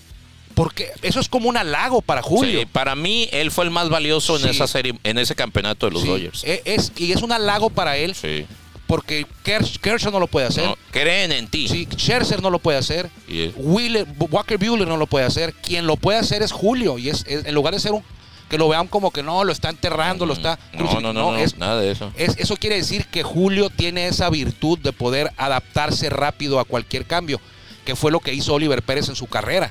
porque 0.62 0.90
eso 1.00 1.20
es 1.20 1.28
como 1.30 1.48
un 1.48 1.56
halago 1.56 2.02
para 2.02 2.20
Julio. 2.20 2.60
Sí, 2.60 2.66
para 2.66 2.94
mí, 2.94 3.28
él 3.32 3.50
fue 3.50 3.64
el 3.64 3.70
más 3.70 3.88
valioso 3.88 4.36
en 4.36 4.42
Sí. 4.42 4.48
esa 4.50 4.66
serie, 4.66 4.94
en 5.04 5.16
ese 5.16 5.34
campeonato 5.34 5.86
de 5.86 5.92
los 5.92 6.02
Sí, 6.02 6.08
Dodgers. 6.08 6.44
e- 6.44 6.60
es, 6.66 6.92
y 6.96 7.12
es 7.12 7.22
un 7.22 7.32
halago 7.32 7.70
para 7.70 7.96
él, 7.96 8.14
Sí. 8.14 8.44
porque 8.86 9.24
Kersh- 9.42 9.78
Kershaw 9.80 10.12
no 10.12 10.20
lo 10.20 10.26
puede 10.26 10.48
hacer. 10.48 10.64
No, 10.66 10.76
creen 10.90 11.32
en 11.32 11.48
ti. 11.48 11.66
Sí, 11.66 11.88
Scherzer 11.96 12.42
no 12.42 12.50
lo 12.50 12.58
puede 12.58 12.76
hacer. 12.76 13.08
Wheeler- 13.56 14.06
Walker 14.30 14.58
Buehler 14.58 14.86
no 14.86 14.98
lo 14.98 15.06
puede 15.06 15.24
hacer. 15.24 15.54
Quien 15.54 15.86
lo 15.86 15.96
puede 15.96 16.18
hacer 16.18 16.42
es 16.42 16.52
Julio. 16.52 16.98
Y 16.98 17.08
es, 17.08 17.24
es- 17.26 17.46
en 17.46 17.54
lugar 17.54 17.72
de 17.72 17.80
ser 17.80 17.92
un 17.92 18.02
que 18.50 18.58
lo 18.58 18.68
vean 18.68 18.86
como 18.88 19.12
que 19.12 19.22
no, 19.22 19.44
lo 19.44 19.52
está 19.52 19.70
enterrando, 19.70 20.26
lo 20.26 20.32
está 20.34 20.58
No, 20.72 21.00
no, 21.00 21.00
no, 21.00 21.12
no, 21.12 21.36
es- 21.38 21.56
nada 21.56 21.80
de 21.80 21.92
eso. 21.92 22.12
es- 22.16 22.36
eso 22.36 22.56
quiere 22.56 22.74
decir 22.76 23.06
que 23.06 23.22
Julio 23.22 23.70
tiene 23.70 24.08
esa 24.08 24.28
virtud 24.28 24.76
de 24.80 24.92
poder 24.92 25.30
adaptarse 25.36 26.10
rápido 26.10 26.58
a 26.58 26.64
cualquier 26.64 27.06
cambio, 27.06 27.40
que 27.84 27.94
fue 27.96 28.10
lo 28.10 28.18
que 28.18 28.34
hizo 28.34 28.52
Oliver 28.52 28.82
Pérez 28.82 29.08
en 29.08 29.14
su 29.14 29.26
carrera. 29.28 29.70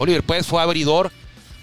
Oliver 0.00 0.22
Pérez 0.22 0.46
fue 0.46 0.62
abridor, 0.62 1.12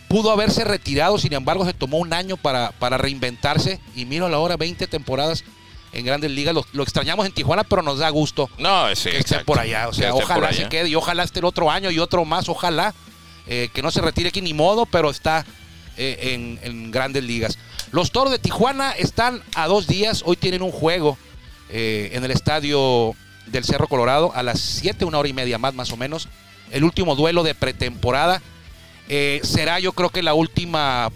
pudo 0.08 0.32
haberse 0.32 0.64
retirado, 0.64 1.18
sin 1.18 1.34
embargo 1.34 1.66
se 1.66 1.74
tomó 1.74 1.98
un 1.98 2.14
año 2.14 2.38
para, 2.38 2.72
para 2.74 2.98
reinventarse 2.98 3.80
y 3.96 4.06
mira 4.06 4.28
ahora 4.28 4.56
20 4.58 4.86
temporadas 4.86 5.44
en 5.92 6.06
grandes 6.06 6.30
ligas. 6.30 6.54
Lo, 6.54 6.64
lo 6.72 6.84
extrañamos 6.84 7.26
en 7.26 7.32
Tijuana, 7.32 7.64
pero 7.64 7.82
nos 7.82 7.98
da 7.98 8.10
gusto 8.10 8.48
No, 8.60 8.94
sí, 8.96 9.10
que 9.10 9.18
esté 9.18 9.40
por 9.40 9.58
allá. 9.60 9.88
O 9.88 9.94
sea, 9.94 10.12
Que 10.12 10.14
ojalá 10.14 10.54
se 10.54 10.70
quede 10.70 10.90
y 10.90 10.96
ojalá 10.96 11.24
esté 11.24 11.40
el 11.40 11.46
otro 11.46 11.72
año 11.72 11.90
y 11.90 11.98
otro 11.98 12.24
más, 12.26 12.48
ojalá. 12.48 12.94
eh, 13.48 13.70
que 13.74 13.82
no 13.82 13.90
se 13.90 14.02
retire 14.02 14.30
aquí 14.30 14.42
ni 14.42 14.54
modo, 14.54 14.86
pero 14.86 15.10
está 15.10 15.44
eh, 15.98 16.34
en, 16.34 16.60
en 16.62 16.92
grandes 16.92 17.24
ligas. 17.24 17.58
Los 17.92 18.12
toros 18.12 18.32
de 18.32 18.38
Tijuana 18.38 18.92
están 18.92 19.42
a 19.56 19.66
dos 19.66 19.88
días. 19.88 20.22
Hoy 20.26 20.36
tienen 20.36 20.62
un 20.62 20.72
juego 20.72 21.18
eh, 21.70 22.12
en 22.14 22.24
el 22.24 22.30
estadio 22.32 23.16
del 23.48 23.64
Cerro 23.64 23.88
Colorado 23.88 24.32
a 24.36 24.44
las 24.44 24.60
7, 24.60 25.06
una 25.06 25.18
hora 25.18 25.30
y 25.30 25.34
media 25.34 25.58
más, 25.58 25.74
más 25.74 25.92
o 25.92 25.98
menos. 25.98 26.28
El 26.72 26.84
último 26.84 27.16
duelo 27.16 27.44
de 27.44 27.56
pretemporada. 27.56 28.42
Eh, 29.10 29.40
será, 29.44 29.80
yo 29.80 29.94
creo 29.94 30.10
que 30.10 30.22
la 30.24 30.34
última 30.34 31.10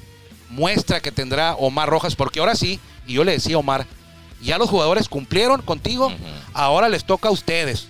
muestra 0.50 1.00
que 1.02 1.12
tendrá 1.12 1.56
Omar 1.56 1.90
Rojas, 1.90 2.16
porque 2.16 2.40
ahora 2.40 2.56
sí, 2.56 2.80
y 3.08 3.14
yo 3.14 3.24
le 3.24 3.34
decía 3.34 3.58
Omar, 3.58 3.86
ya 4.42 4.58
los 4.58 4.70
jugadores 4.70 5.08
cumplieron 5.10 5.62
contigo, 5.62 6.12
ahora 6.54 6.90
les 6.90 7.04
toca 7.06 7.30
a 7.30 7.32
ustedes. 7.32 7.88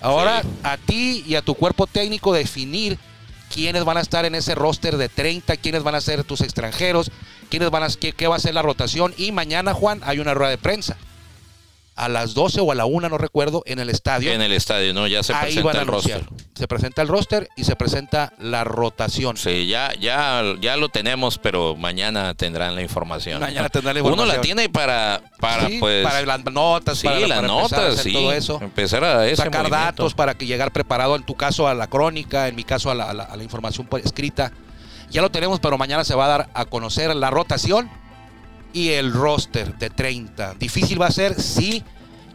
Ahora 0.00 0.42
Sí. 0.42 0.48
a 0.64 0.76
ti 0.78 1.24
y 1.26 1.34
a 1.36 1.42
tu 1.42 1.54
cuerpo 1.54 1.86
técnico 1.86 2.32
definir 2.32 2.98
quiénes 3.54 3.84
van 3.84 3.98
a 3.98 4.00
estar 4.00 4.24
en 4.24 4.34
ese 4.34 4.54
roster 4.54 4.96
de 4.96 5.08
30, 5.08 5.56
quiénes 5.58 5.82
van 5.82 5.94
a 5.94 6.00
ser 6.00 6.24
tus 6.24 6.40
extranjeros, 6.40 7.10
quiénes 7.50 7.70
van 7.70 7.82
a 7.84 7.88
qué, 7.88 8.12
qué 8.12 8.26
va 8.26 8.36
a 8.36 8.40
ser 8.40 8.54
la 8.54 8.62
rotación 8.62 9.14
y 9.16 9.30
mañana 9.30 9.74
Juan 9.74 10.00
hay 10.04 10.18
una 10.18 10.34
rueda 10.34 10.50
de 10.50 10.58
prensa. 10.58 10.96
A 11.94 12.08
las 12.08 12.34
12 12.34 12.60
o 12.60 12.72
a 12.72 12.74
la 12.74 12.84
1, 12.86 13.08
no 13.08 13.18
recuerdo, 13.18 13.62
en 13.66 13.78
el 13.78 13.90
estadio. 13.90 14.32
En 14.32 14.40
el 14.40 14.52
estadio, 14.52 14.94
¿no? 14.94 15.06
Ya 15.06 15.22
se 15.22 15.34
Ahí 15.34 15.56
van 15.56 15.72
presenta 15.72 15.78
a 15.78 15.82
el 15.82 15.86
roster. 15.86 16.24
Se 16.54 16.68
presenta 16.68 17.02
el 17.02 17.08
roster 17.08 17.48
y 17.56 17.64
se 17.64 17.76
presenta 17.76 18.32
la 18.38 18.64
rotación. 18.64 19.36
Sí, 19.36 19.66
ya, 19.66 19.92
ya, 20.00 20.42
ya 20.60 20.76
lo 20.76 20.88
tenemos, 20.88 21.38
pero 21.38 21.76
mañana 21.76 22.34
tendrán 22.34 22.74
la 22.74 22.82
información. 22.82 23.40
Mañana 23.40 23.68
tendrán 23.68 23.94
la 23.96 24.02
Uno 24.02 24.10
información. 24.10 24.36
la 24.36 24.42
tiene 24.42 24.68
para, 24.68 25.22
para 25.38 25.66
Sí, 25.66 25.78
pues. 25.80 26.02
para 26.04 26.22
las 26.24 26.44
notas, 26.44 26.98
sí, 26.98 27.06
para, 27.06 27.20
las 27.20 27.40
para 27.40 27.52
empezar 27.52 27.80
a 27.84 27.88
hacer 27.88 28.02
sí. 28.04 28.12
todo 28.12 28.32
eso. 28.32 28.58
Empezar 28.62 29.04
a 29.04 29.26
ese 29.26 29.36
sacar 29.36 29.62
movimiento. 29.62 29.84
datos 29.84 30.14
para 30.14 30.34
que 30.34 30.46
llegar 30.46 30.72
preparado 30.72 31.16
en 31.16 31.24
tu 31.24 31.34
caso 31.34 31.68
a 31.68 31.74
la 31.74 31.88
crónica, 31.88 32.48
en 32.48 32.56
mi 32.56 32.64
caso 32.64 32.90
a 32.90 32.94
la, 32.94 33.10
a 33.10 33.14
la- 33.14 33.24
a 33.24 33.36
la 33.36 33.42
información 33.42 33.88
escrita. 34.04 34.52
Ya 35.10 35.20
lo 35.20 35.30
tenemos, 35.30 35.60
pero 35.60 35.76
mañana 35.76 36.04
se 36.04 36.14
va 36.14 36.24
a 36.24 36.28
dar 36.28 36.48
a 36.54 36.64
conocer 36.64 37.14
la 37.14 37.28
rotación 37.30 37.90
y 38.72 38.90
el 38.90 39.12
roster 39.12 39.76
de 39.78 39.90
30. 39.90 40.54
Difícil 40.54 41.00
va 41.00 41.06
a 41.06 41.10
ser 41.12 41.40
si 41.40 41.82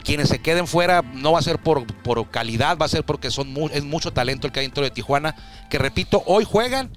quienes 0.03 0.29
se 0.29 0.39
queden 0.39 0.67
fuera 0.67 1.01
no 1.01 1.33
va 1.33 1.39
a 1.39 1.41
ser 1.41 1.59
por, 1.59 1.85
por 2.03 2.29
calidad, 2.29 2.77
va 2.77 2.85
a 2.85 2.89
ser 2.89 3.03
porque 3.03 3.29
son 3.31 3.51
mu- 3.51 3.69
es 3.73 3.83
mucho 3.83 4.11
talento 4.13 4.47
el 4.47 4.53
que 4.53 4.61
hay 4.61 4.65
dentro 4.67 4.83
de 4.83 4.89
Tijuana, 4.91 5.35
que 5.69 5.77
repito, 5.77 6.23
hoy 6.25 6.45
juegan, 6.45 6.89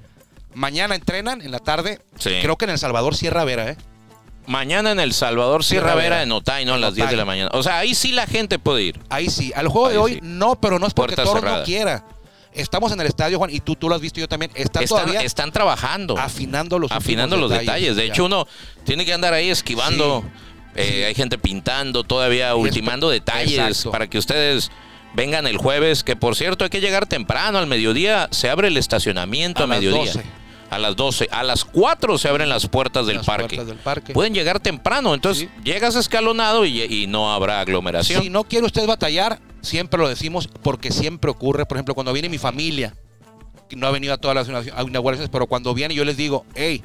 mañana 0.55 0.95
entrenan 0.95 1.41
en 1.43 1.51
la 1.51 1.59
tarde. 1.59 2.01
Sí. 2.19 2.31
Creo 2.43 2.57
que 2.57 2.67
en 2.67 2.71
El 2.73 2.79
Salvador 2.79 3.17
Sierra 3.17 3.45
Vera, 3.45 3.69
¿eh? 3.71 3.77
Mañana 4.47 4.91
en 4.93 5.01
El 5.01 5.13
Salvador, 5.13 5.65
Sierra 5.65 5.89
Sierra 5.89 5.95
Vera, 5.97 6.09
Vera. 6.17 6.23
en 6.23 6.33
Otay, 6.33 6.65
¿no? 6.65 6.75
A 6.75 6.79
las 6.79 6.95
10 6.95 7.07
de 7.09 7.15
Otay. 7.15 7.17
la 7.19 7.25
mañana. 7.25 7.51
O 7.53 7.63
sea, 7.63 7.79
ahí 7.79 7.95
sí 7.95 8.11
la 8.13 8.27
gente 8.27 8.59
puede 8.59 8.83
ir. 8.83 9.01
Ahí 9.09 9.29
sí. 9.29 9.53
Al 9.55 9.69
juego 9.69 9.89
de 9.91 9.99
hoy 9.99 10.13
sí. 10.15 10.21
no, 10.23 10.61
pero 10.61 10.79
no 10.79 10.87
es 10.87 10.95
porque 10.95 11.15
Puerta 11.17 11.33
cerrada. 11.33 11.59
no 11.59 11.65
quiera. 11.65 12.05
Estamos 12.53 12.91
en 12.93 13.01
el 13.01 13.07
estadio, 13.07 13.39
Juan, 13.39 13.51
y 13.51 13.61
tú, 13.61 13.77
tú 13.77 13.89
lo 13.89 13.95
has 13.95 14.01
visto 14.01 14.19
yo 14.19 14.29
también. 14.29 14.51
Está 14.55 14.83
Están, 14.83 14.87
todavía 14.87 15.21
están 15.23 15.53
trabajando. 15.53 16.19
afinando 16.19 16.79
los 16.79 16.91
afinando 16.91 17.37
los 17.37 17.51
detalles. 17.51 17.97
De 17.97 18.05
hecho, 18.07 18.25
uno 18.25 18.47
tiene 18.85 19.05
que 19.05 19.13
andar 19.13 19.33
ahí 19.33 19.51
esquivando. 19.51 20.23
Sí, 20.25 20.31
Eh, 20.77 20.93
sí. 20.99 21.03
Hay 21.05 21.15
gente 21.15 21.39
pintando, 21.39 22.05
todavía 22.05 22.55
ultimando 22.55 23.11
detalles 23.11 23.87
para 23.91 24.09
que 24.09 24.19
ustedes 24.19 24.71
vengan 25.15 25.47
el 25.47 25.57
jueves. 25.59 26.03
Que 26.05 26.17
por 26.17 26.35
cierto, 26.37 26.65
hay 26.65 26.71
que 26.71 26.81
llegar 26.81 27.07
temprano. 27.07 27.59
Al 27.59 27.67
mediodía 27.67 28.29
se 28.31 28.51
abre 28.51 28.69
el 28.69 28.77
estacionamiento 28.77 29.65
A 29.65 29.67
mediodía. 29.67 30.13
12. 30.13 30.23
A 30.71 30.79
las 30.79 30.95
12. 30.97 31.29
A 31.33 31.43
las 31.43 31.65
4 31.65 32.17
se 32.17 32.29
abren 32.29 32.49
las 32.49 32.67
puertas 32.69 33.07
del 33.07 33.17
Las 33.17 33.27
parque. 33.27 33.57
puertas 33.57 33.67
del 33.67 33.77
parque. 33.79 34.13
Pueden 34.13 34.33
llegar 34.35 34.61
temprano. 34.61 35.15
Entonces, 35.15 35.49
Sí. 35.49 35.63
llegas 35.65 35.97
escalonado 35.97 36.65
y, 36.65 36.83
y 36.83 37.07
no 37.09 37.33
habrá 37.33 37.61
aglomeración. 37.61 38.23
Si 38.23 38.31
no 38.31 38.45
quiere 38.45 38.67
usted 38.67 38.87
batallar, 38.87 39.41
siempre 39.63 40.01
lo 40.01 40.09
decimos 40.09 40.49
porque 40.63 40.93
siempre 40.93 41.31
ocurre. 41.31 41.67
Por 41.67 41.77
ejemplo, 41.77 41.95
cuando 41.95 42.13
viene 42.13 42.29
mi 42.29 42.39
familia, 42.39 42.95
no 43.73 43.87
ha 43.87 43.91
venido 43.91 44.15
a 44.15 44.19
todas 44.19 44.35
las 44.37 44.47
inauguraciones, 44.49 44.89
inauguraciones, 44.91 45.29
pero 45.31 45.47
cuando 45.47 45.75
viene 45.75 45.95
yo 45.95 46.05
les 46.05 46.17
digo, 46.17 46.45
hey, 46.55 46.83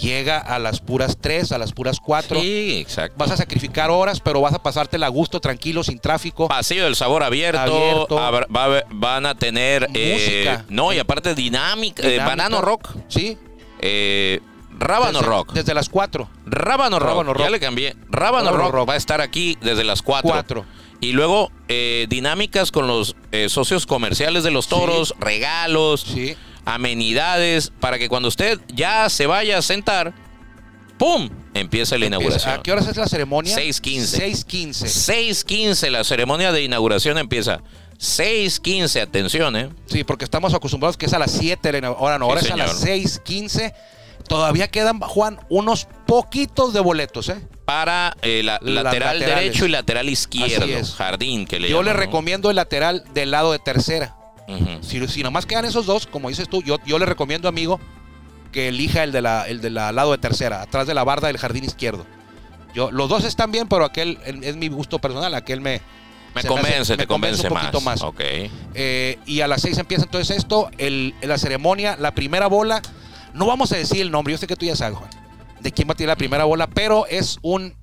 llega 0.00 0.38
a 0.38 0.58
las 0.58 0.80
puras 0.80 1.18
3, 1.20 1.52
a 1.52 1.58
las 1.58 1.72
puras 1.72 1.98
4. 2.00 2.40
Sí, 2.40 2.78
exacto. 2.80 3.16
Vas 3.18 3.30
a 3.30 3.36
sacrificar 3.36 3.90
horas, 3.90 4.20
pero 4.20 4.40
vas 4.40 4.54
a 4.54 4.62
pasártela 4.62 5.06
a 5.06 5.08
gusto, 5.08 5.40
tranquilo, 5.40 5.82
sin 5.84 5.98
tráfico. 5.98 6.48
Pasillo 6.48 6.84
del 6.84 6.96
sabor 6.96 7.22
abierto, 7.22 8.06
va 8.54 8.84
van 8.90 9.26
a 9.26 9.34
tener 9.34 9.88
eh, 9.94 10.44
Música. 10.46 10.64
no 10.68 10.92
y 10.92 10.98
aparte 10.98 11.34
dinámica, 11.34 12.02
eh, 12.02 12.12
Dinámica. 12.12 12.24
banano 12.36 12.60
rock, 12.60 12.88
Sí. 13.08 13.38
eh, 13.80 14.40
rábano 14.76 15.18
desde, 15.20 15.26
rock, 15.30 15.52
Desde 15.52 15.74
las 15.74 15.88
4. 15.88 16.28
rábano 16.46 16.98
rock, 16.98 17.38
ya 17.38 17.50
le 17.50 17.60
cambié, 17.60 17.94
rábano, 18.10 18.50
Rábano 18.50 18.56
rock, 18.64 18.72
rock. 18.74 18.88
va 18.90 18.94
a 18.94 18.96
estar 18.96 19.20
aquí 19.20 19.56
desde 19.60 19.84
las 19.84 20.02
4 20.02 20.28
4. 20.30 20.64
y 21.00 21.12
luego 21.12 21.50
eh, 21.68 22.06
dinámicas 22.08 22.72
con 22.72 22.86
los 22.88 23.14
eh, 23.30 23.48
socios 23.48 23.86
comerciales 23.86 24.42
de 24.42 24.50
los 24.50 24.66
toros, 24.68 25.14
regalos, 25.20 26.00
Sí. 26.02 26.36
Amenidades 26.64 27.72
para 27.80 27.98
que 27.98 28.08
cuando 28.08 28.28
usted 28.28 28.60
ya 28.74 29.08
se 29.08 29.26
vaya 29.26 29.58
a 29.58 29.62
sentar, 29.62 30.14
pum, 30.98 31.28
empieza 31.54 31.98
la 31.98 32.06
inauguración. 32.06 32.54
¿A 32.54 32.62
qué 32.62 32.72
horas 32.72 32.86
es 32.88 32.96
la 32.96 33.06
ceremonia? 33.06 33.56
6:15. 33.56 34.44
6.15. 34.46 35.44
6.15, 35.46 35.90
la 35.90 36.04
ceremonia 36.04 36.52
de 36.52 36.62
inauguración 36.62 37.18
empieza. 37.18 37.60
6.15, 37.98 39.00
atención, 39.00 39.56
¿eh? 39.56 39.70
Sí, 39.86 40.04
porque 40.04 40.24
estamos 40.24 40.52
acostumbrados 40.52 40.96
que 40.96 41.06
es 41.06 41.12
a 41.14 41.18
las 41.18 41.30
7 41.30 41.68
de 41.68 41.72
la 41.72 41.78
ina- 41.78 41.90
hora, 41.92 42.18
no, 42.18 42.26
Sí, 42.26 42.30
ahora 42.30 42.40
es 42.42 42.50
a 42.50 42.56
las 42.56 42.84
6.15. 42.84 43.72
Todavía 44.28 44.68
quedan, 44.68 45.00
Juan, 45.00 45.38
unos 45.50 45.86
poquitos 46.06 46.72
de 46.72 46.80
boletos, 46.80 47.28
¿eh? 47.28 47.46
Para 47.66 48.16
eh, 48.22 48.42
la, 48.42 48.58
lateral 48.62 48.84
laterales. 49.18 49.26
derecho 49.28 49.66
y 49.66 49.68
lateral 49.68 50.08
izquierdo. 50.08 50.66
Jardín, 50.96 51.46
que 51.46 51.60
le 51.60 51.68
Yo 51.68 51.82
le 51.82 51.92
recomiendo 51.92 52.50
el 52.50 52.56
lateral 52.56 53.04
del 53.12 53.30
lado 53.30 53.52
de 53.52 53.58
tercera. 53.58 54.16
Si, 54.82 55.06
si 55.08 55.22
nomás 55.22 55.46
quedan 55.46 55.64
esos 55.64 55.86
dos, 55.86 56.06
como 56.06 56.28
dices 56.28 56.48
tú, 56.48 56.62
yo, 56.62 56.78
yo 56.84 56.98
le 56.98 57.06
recomiendo, 57.06 57.48
amigo, 57.48 57.80
que 58.52 58.68
elija 58.68 59.02
el 59.02 59.10
de 59.12 59.22
la, 59.22 59.48
el 59.48 59.74
la 59.74 59.90
lado 59.92 60.12
de 60.12 60.18
tercera, 60.18 60.62
atrás 60.62 60.86
de 60.86 60.94
la 60.94 61.02
barda 61.04 61.28
del 61.28 61.38
jardín 61.38 61.64
izquierdo. 61.64 62.04
Yo, 62.74 62.90
los 62.90 63.08
dos 63.08 63.24
están 63.24 63.50
bien, 63.52 63.68
pero 63.68 63.84
aquel 63.84 64.18
el- 64.26 64.44
es 64.44 64.56
mi 64.56 64.68
gusto 64.68 64.98
personal, 64.98 65.34
aquel 65.34 65.60
me... 65.60 65.80
Me 66.34 66.42
convence, 66.42 66.78
hace- 66.80 66.96
te 66.96 67.02
me 67.04 67.06
convence 67.06 67.42
convence 67.48 67.48
un 67.48 67.54
poquito 67.72 67.80
más. 67.80 68.02
Ok. 68.02 68.20
Eh, 68.74 69.18
y 69.24 69.40
a 69.40 69.46
las 69.46 69.62
6 69.62 69.78
empieza 69.78 70.02
entonces 70.04 70.36
esto, 70.36 70.68
el, 70.78 71.14
la 71.22 71.38
ceremonia, 71.38 71.96
la 71.96 72.12
primera 72.12 72.48
bola. 72.48 72.82
No 73.34 73.46
vamos 73.46 73.70
a 73.72 73.76
decir 73.76 74.00
el 74.02 74.10
nombre, 74.10 74.32
yo 74.32 74.38
sé 74.38 74.48
que 74.48 74.56
tú 74.56 74.66
ya 74.66 74.74
sabes, 74.74 74.98
Juan, 74.98 75.10
de 75.60 75.70
quién 75.72 75.88
va 75.88 75.92
a 75.92 75.94
tirar 75.96 76.08
la 76.14 76.16
primera 76.18 76.42
bola, 76.44 76.66
pero 76.66 77.06
es 77.06 77.38
un, 77.42 77.74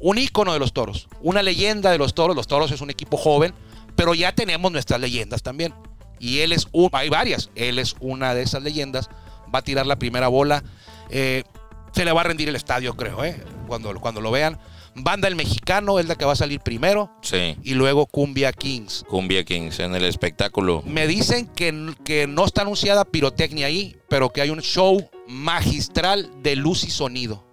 un 0.00 0.18
ícono 0.18 0.52
de 0.52 0.58
los 0.58 0.74
toros, 0.74 1.08
una 1.22 1.42
leyenda 1.42 1.90
de 1.90 1.96
los 1.98 2.12
toros. 2.14 2.36
Los 2.36 2.46
toros 2.46 2.70
es 2.70 2.82
un 2.82 2.90
equipo 2.90 3.16
joven, 3.16 3.54
pero 3.96 4.14
ya 4.14 4.32
tenemos 4.34 4.70
nuestras 4.72 5.00
leyendas 5.00 5.42
también. 5.42 5.74
Y 6.20 6.40
él 6.40 6.52
es 6.52 6.68
un, 6.72 6.88
hay 6.92 7.08
varias, 7.08 7.50
él 7.54 7.78
es 7.78 7.96
una 8.00 8.34
de 8.34 8.42
esas 8.42 8.62
leyendas. 8.62 9.08
Va 9.54 9.58
a 9.58 9.62
tirar 9.62 9.86
la 9.86 9.96
primera 9.96 10.28
bola. 10.28 10.62
Eh, 11.10 11.44
se 11.92 12.04
le 12.04 12.12
va 12.12 12.22
a 12.22 12.24
rendir 12.24 12.48
el 12.48 12.56
estadio, 12.56 12.94
creo, 12.96 13.24
eh, 13.24 13.42
cuando, 13.66 13.94
cuando 14.00 14.20
lo 14.20 14.30
vean. 14.30 14.58
Banda 14.96 15.26
El 15.26 15.34
Mexicano 15.34 15.98
es 15.98 16.06
la 16.06 16.14
que 16.14 16.24
va 16.24 16.32
a 16.32 16.36
salir 16.36 16.60
primero. 16.60 17.10
Sí. 17.20 17.56
Y 17.62 17.74
luego 17.74 18.06
Cumbia 18.06 18.52
Kings. 18.52 19.04
Cumbia 19.08 19.44
Kings 19.44 19.80
en 19.80 19.94
el 19.94 20.04
espectáculo. 20.04 20.82
Me 20.86 21.06
dicen 21.06 21.46
que, 21.48 21.94
que 22.04 22.26
no 22.26 22.44
está 22.44 22.62
anunciada 22.62 23.04
pirotecnia 23.04 23.66
ahí, 23.66 23.96
pero 24.08 24.30
que 24.30 24.40
hay 24.40 24.50
un 24.50 24.60
show 24.62 25.08
magistral 25.26 26.30
de 26.42 26.56
luz 26.56 26.84
y 26.84 26.90
sonido 26.90 27.44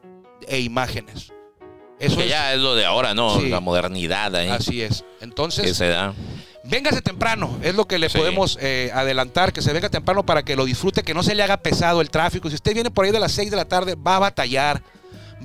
e 0.48 0.60
imágenes. 0.60 1.32
Eso 2.00 2.18
Que 2.18 2.24
es, 2.24 2.30
ya 2.30 2.54
es 2.54 2.60
lo 2.60 2.76
de 2.76 2.86
ahora, 2.86 3.14
¿no? 3.14 3.40
Sí. 3.40 3.50
La 3.50 3.60
modernidad 3.60 4.36
ahí. 4.36 4.50
así 4.50 4.82
es. 4.82 5.04
Que 5.20 5.26
Entonces, 5.26 5.78
se 5.78 5.88
da. 5.88 6.14
Véngase 6.64 7.02
temprano, 7.02 7.58
es 7.64 7.76
lo 7.76 7.86
que 7.88 7.98
le 8.00 8.10
Sí. 8.10 8.18
podemos 8.18 8.58
eh, 8.62 8.92
adelantar, 8.94 9.52
que 9.54 9.62
se 9.62 9.74
venga 9.74 9.90
temprano 9.90 10.26
para 10.26 10.44
que 10.44 10.56
lo 10.56 10.66
disfrute, 10.66 11.04
que 11.04 11.14
no 11.14 11.24
se 11.24 11.34
le 11.36 11.44
haga 11.44 11.58
pesado 11.58 12.02
el 12.02 12.10
tráfico. 12.10 12.50
Si 12.50 12.56
usted 12.56 12.74
viene 12.74 12.92
por 12.92 13.06
ahí 13.06 13.12
de 13.12 13.20
las 13.20 13.32
6 13.32 13.50
de 13.52 13.58
la 13.58 13.66
tarde, 13.66 13.96
va 13.96 14.18
a 14.18 14.20
batallar, 14.20 14.82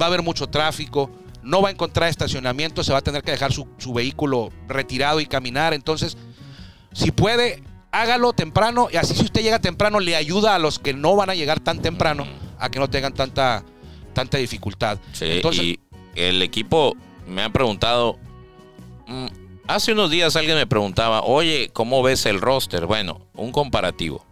va 0.00 0.06
a 0.06 0.08
haber 0.08 0.22
mucho 0.22 0.46
tráfico, 0.48 1.10
no 1.42 1.62
va 1.62 1.68
a 1.68 1.72
encontrar 1.72 2.08
estacionamiento, 2.10 2.82
se 2.84 2.92
va 2.92 2.98
a 2.98 3.02
tener 3.02 3.22
que 3.22 3.30
dejar 3.30 3.52
su, 3.52 3.66
su 3.78 3.92
vehículo 3.92 4.50
retirado 4.68 5.20
y 5.20 5.26
caminar. 5.26 5.72
Entonces, 5.74 6.16
si 6.92 7.10
puede, 7.12 7.62
hágalo 7.92 8.32
temprano 8.32 8.88
y 8.92 8.96
así 8.96 9.14
si 9.14 9.24
usted 9.24 9.42
llega 9.42 9.58
temprano 9.58 10.00
le 10.00 10.16
ayuda 10.16 10.54
a 10.54 10.58
los 10.58 10.78
que 10.78 10.92
no 10.92 11.16
van 11.16 11.30
a 11.30 11.34
llegar 11.34 11.60
tan 11.60 11.80
temprano 11.80 12.26
a 12.58 12.68
que 12.68 12.78
no 12.78 12.90
tengan 12.90 13.14
tanta, 13.14 13.62
tanta 14.12 14.38
dificultad. 14.38 14.98
Sí, 15.12 15.24
Entonces, 15.26 15.62
y 15.62 15.80
el 16.14 16.42
equipo 16.42 16.94
me 17.26 17.42
han 17.42 17.52
preguntado. 17.52 18.18
mm, 19.06 19.26
hace 19.66 19.92
unos 19.92 20.10
días 20.10 20.36
alguien 20.36 20.56
me 20.56 20.66
preguntaba, 20.66 21.22
oye, 21.22 21.70
¿cómo 21.72 22.02
ves 22.02 22.26
el 22.26 22.40
roster? 22.40 22.86
Bueno, 22.86 23.20
un 23.34 23.52
comparativo. 23.52 24.24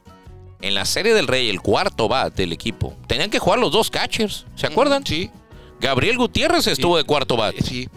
En 0.60 0.74
la 0.74 0.84
Serie 0.84 1.12
del 1.14 1.26
Rey, 1.26 1.50
el 1.50 1.60
cuarto 1.60 2.08
bat 2.08 2.34
del 2.34 2.52
equipo, 2.52 2.94
tenían 3.06 3.30
que 3.30 3.38
jugar 3.38 3.58
los 3.58 3.70
dos 3.72 3.90
catchers, 3.90 4.46
¿se 4.54 4.66
acuerdan? 4.66 5.04
Sí, 5.06 5.30
Gabriel 5.80 6.16
Gutiérrez 6.16 6.66
estuvo 6.66 6.96
de 6.96 7.04
cuarto 7.04 7.36
bat 7.36 7.54
sí. 7.62 7.88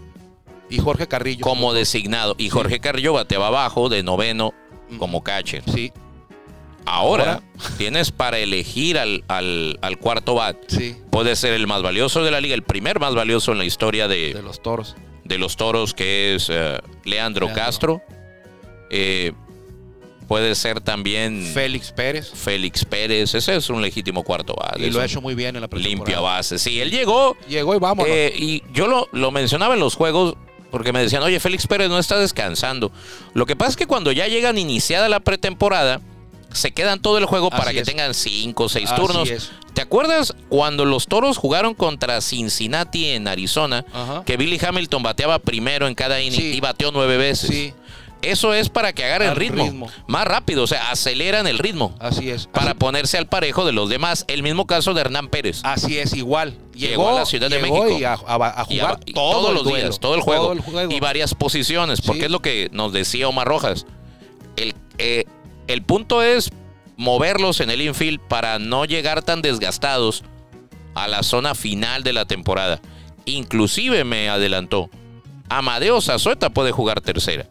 Y 0.70 0.79
Jorge 0.79 1.08
Carrillo. 1.08 1.44
como 1.44 1.74
designado 1.74 2.36
y 2.38 2.50
Jorge 2.50 2.79
Carrillo 2.82 3.13
bateaba 3.13 3.48
abajo 3.48 3.88
de 3.88 4.03
noveno 4.03 4.53
como 5.00 5.24
catcher. 5.24 5.63
Sí, 5.74 5.94
Ahora, 6.86 7.41
tienes 7.77 8.12
para 8.12 8.38
elegir 8.39 8.98
al, 8.98 9.24
al- 9.27 9.77
al 9.82 9.98
cuarto 9.98 10.36
bat. 10.36 10.56
sí, 10.67 10.96
Puede 11.10 11.36
ser 11.36 11.53
el 11.53 11.67
más 11.67 11.82
valioso 11.82 12.24
de 12.24 12.32
la 12.32 12.39
liga, 12.39 12.56
el 12.56 12.63
primer 12.63 13.00
más 13.00 13.13
valioso 13.13 13.51
en 13.51 13.58
la 13.58 13.65
historia 13.65 14.08
de, 14.08 14.34
de 14.34 14.41
los 14.41 14.62
toros. 14.62 14.96
De 15.27 15.38
los 15.38 15.57
toros, 15.57 15.93
que 15.93 16.36
es 16.36 16.50
eh, 16.50 16.79
Leandro, 17.03 17.46
Leandro. 17.48 17.53
Castro. 17.53 18.01
Eh, 18.89 19.34
puede 20.27 20.55
ser 20.55 20.81
también 20.81 21.50
Félix 21.53 21.91
Pérez. 21.91 22.31
Félix 22.34 22.86
Pérez. 22.86 23.34
Ese 23.34 23.55
es 23.55 23.69
un 23.69 23.81
legítimo 23.81 24.24
cuarto 24.24 24.55
base. 24.55 24.86
Y 24.86 24.91
lo 24.91 25.00
ha 25.01 25.05
hecho 25.05 25.22
muy 25.22 25.36
bien 25.36 25.55
en 25.55 25.62
la 25.62 25.69
limpia 25.72 26.19
base. 26.19 26.57
Sí, 26.60 26.79
él 26.81 26.91
llegó 26.91 27.38
Llegó 27.48 27.75
y 27.75 27.79
vámonos. 27.79 28.12
eh, 28.12 28.34
y 28.36 28.63
yo 28.74 28.88
lo, 28.88 29.07
lo 29.12 29.31
mencionaba 29.31 29.74
en 29.74 29.79
los 29.79 29.96
juegos 29.96 30.36
porque 30.72 30.91
me 30.91 31.00
decían, 31.00 31.24
oye, 31.24 31.39
Félix 31.39 31.65
Pérez 31.65 31.89
no 31.89 31.98
está 31.98 32.17
descansando. 32.19 32.91
Lo 33.34 33.46
que 33.46 33.55
pasa 33.55 33.72
es 33.72 33.77
que 33.77 33.88
cuando 33.88 34.12
ya 34.12 34.27
llegan 34.27 34.57
iniciada 34.57 35.07
la 35.07 35.22
pretemporada, 35.22 36.01
se 36.53 36.71
quedan 36.71 37.01
todo 37.01 37.17
el 37.17 37.25
juego 37.25 37.49
para 37.49 37.71
que 37.71 37.79
es. 37.81 37.85
tengan 37.87 38.13
cinco 38.13 38.65
o 38.65 38.69
seis 38.69 38.89
Así 38.91 39.01
turnos. 39.01 39.29
es. 39.29 39.51
¿Te 39.73 39.81
acuerdas 39.81 40.33
cuando 40.49 40.85
los 40.85 41.05
toros 41.07 41.37
jugaron 41.37 41.73
contra 41.75 42.19
Cincinnati 42.21 43.09
en 43.09 43.27
Arizona? 43.27 43.85
Ajá. 43.93 44.23
Que 44.25 44.37
Billy 44.37 44.59
Hamilton 44.63 45.03
bateaba 45.03 45.39
primero 45.39 45.87
en 45.87 45.93
cada 45.95 46.19
inning 46.21 46.39
Sí. 46.39 46.53
y 46.55 46.59
bateó 46.59 46.91
nueve 46.91 47.17
veces. 47.17 47.49
Sí. 47.49 47.73
Eso 48.23 48.51
es 48.55 48.69
para 48.69 48.93
que 48.93 49.05
agarren 49.05 49.35
ritmo, 49.35 49.63
ritmo. 49.65 49.87
más 50.07 50.25
rápido, 50.25 50.63
o 50.63 50.67
sea, 50.67 50.89
aceleran 50.89 51.45
el 51.45 51.59
ritmo 51.59 51.93
Así 51.99 52.31
es. 52.31 52.47
para 52.47 52.71
Así, 52.71 52.79
ponerse 52.79 53.19
al 53.19 53.27
parejo 53.27 53.63
de 53.63 53.73
los 53.73 53.89
demás. 53.89 54.25
El 54.27 54.41
mismo 54.41 54.65
caso 54.65 54.95
de 54.95 55.01
Hernán 55.01 55.27
Pérez. 55.27 55.59
así 55.63 55.99
es, 55.99 56.13
igual. 56.15 56.57
Llegó 56.73 57.09
a 57.09 57.19
la 57.19 57.25
Ciudad 57.27 57.47
de 57.51 57.59
México. 57.59 57.87
y 57.89 58.03
a, 58.05 58.13
a- 58.13 58.61
a 58.61 58.65
Y 58.69 58.79
jugar 58.79 58.95
a- 58.95 58.99
y 59.05 59.13
todo 59.13 59.31
todos 59.33 59.53
los 59.53 59.63
duelo, 59.65 59.77
días, 59.85 59.99
todo 59.99 60.15
el 60.15 60.21
juego, 60.21 60.51
el 60.53 60.61
juego. 60.61 60.91
y 60.91 60.99
varias 60.99 61.35
posiciones, 61.35 62.01
porque 62.01 62.21
Sí. 62.21 62.25
es 62.25 62.31
lo 62.31 62.41
que 62.41 62.69
nos 62.71 62.91
decía 62.91 63.27
Omar 63.27 63.47
Rojas. 63.47 63.85
El, 64.55 64.73
eh, 64.97 65.25
el 65.67 65.81
punto 65.83 66.21
es 66.24 66.50
moverlos 66.95 67.59
en 67.59 67.69
el 67.69 67.81
infield 67.81 68.19
para 68.19 68.59
no 68.59 68.86
llegar 68.86 69.21
tan 69.24 69.41
desgastados 69.41 70.24
a 70.95 71.07
la 71.07 71.21
zona 71.24 71.53
final 71.55 72.03
de 72.03 72.13
la 72.13 72.25
temporada. 72.25 72.81
Inclusive 73.25 74.03
me 74.03 74.29
adelantó, 74.29 74.89
Amadeo 75.50 76.01
Zazueta 76.01 76.50
puede 76.50 76.71
jugar 76.71 77.01
tercera. 77.01 77.47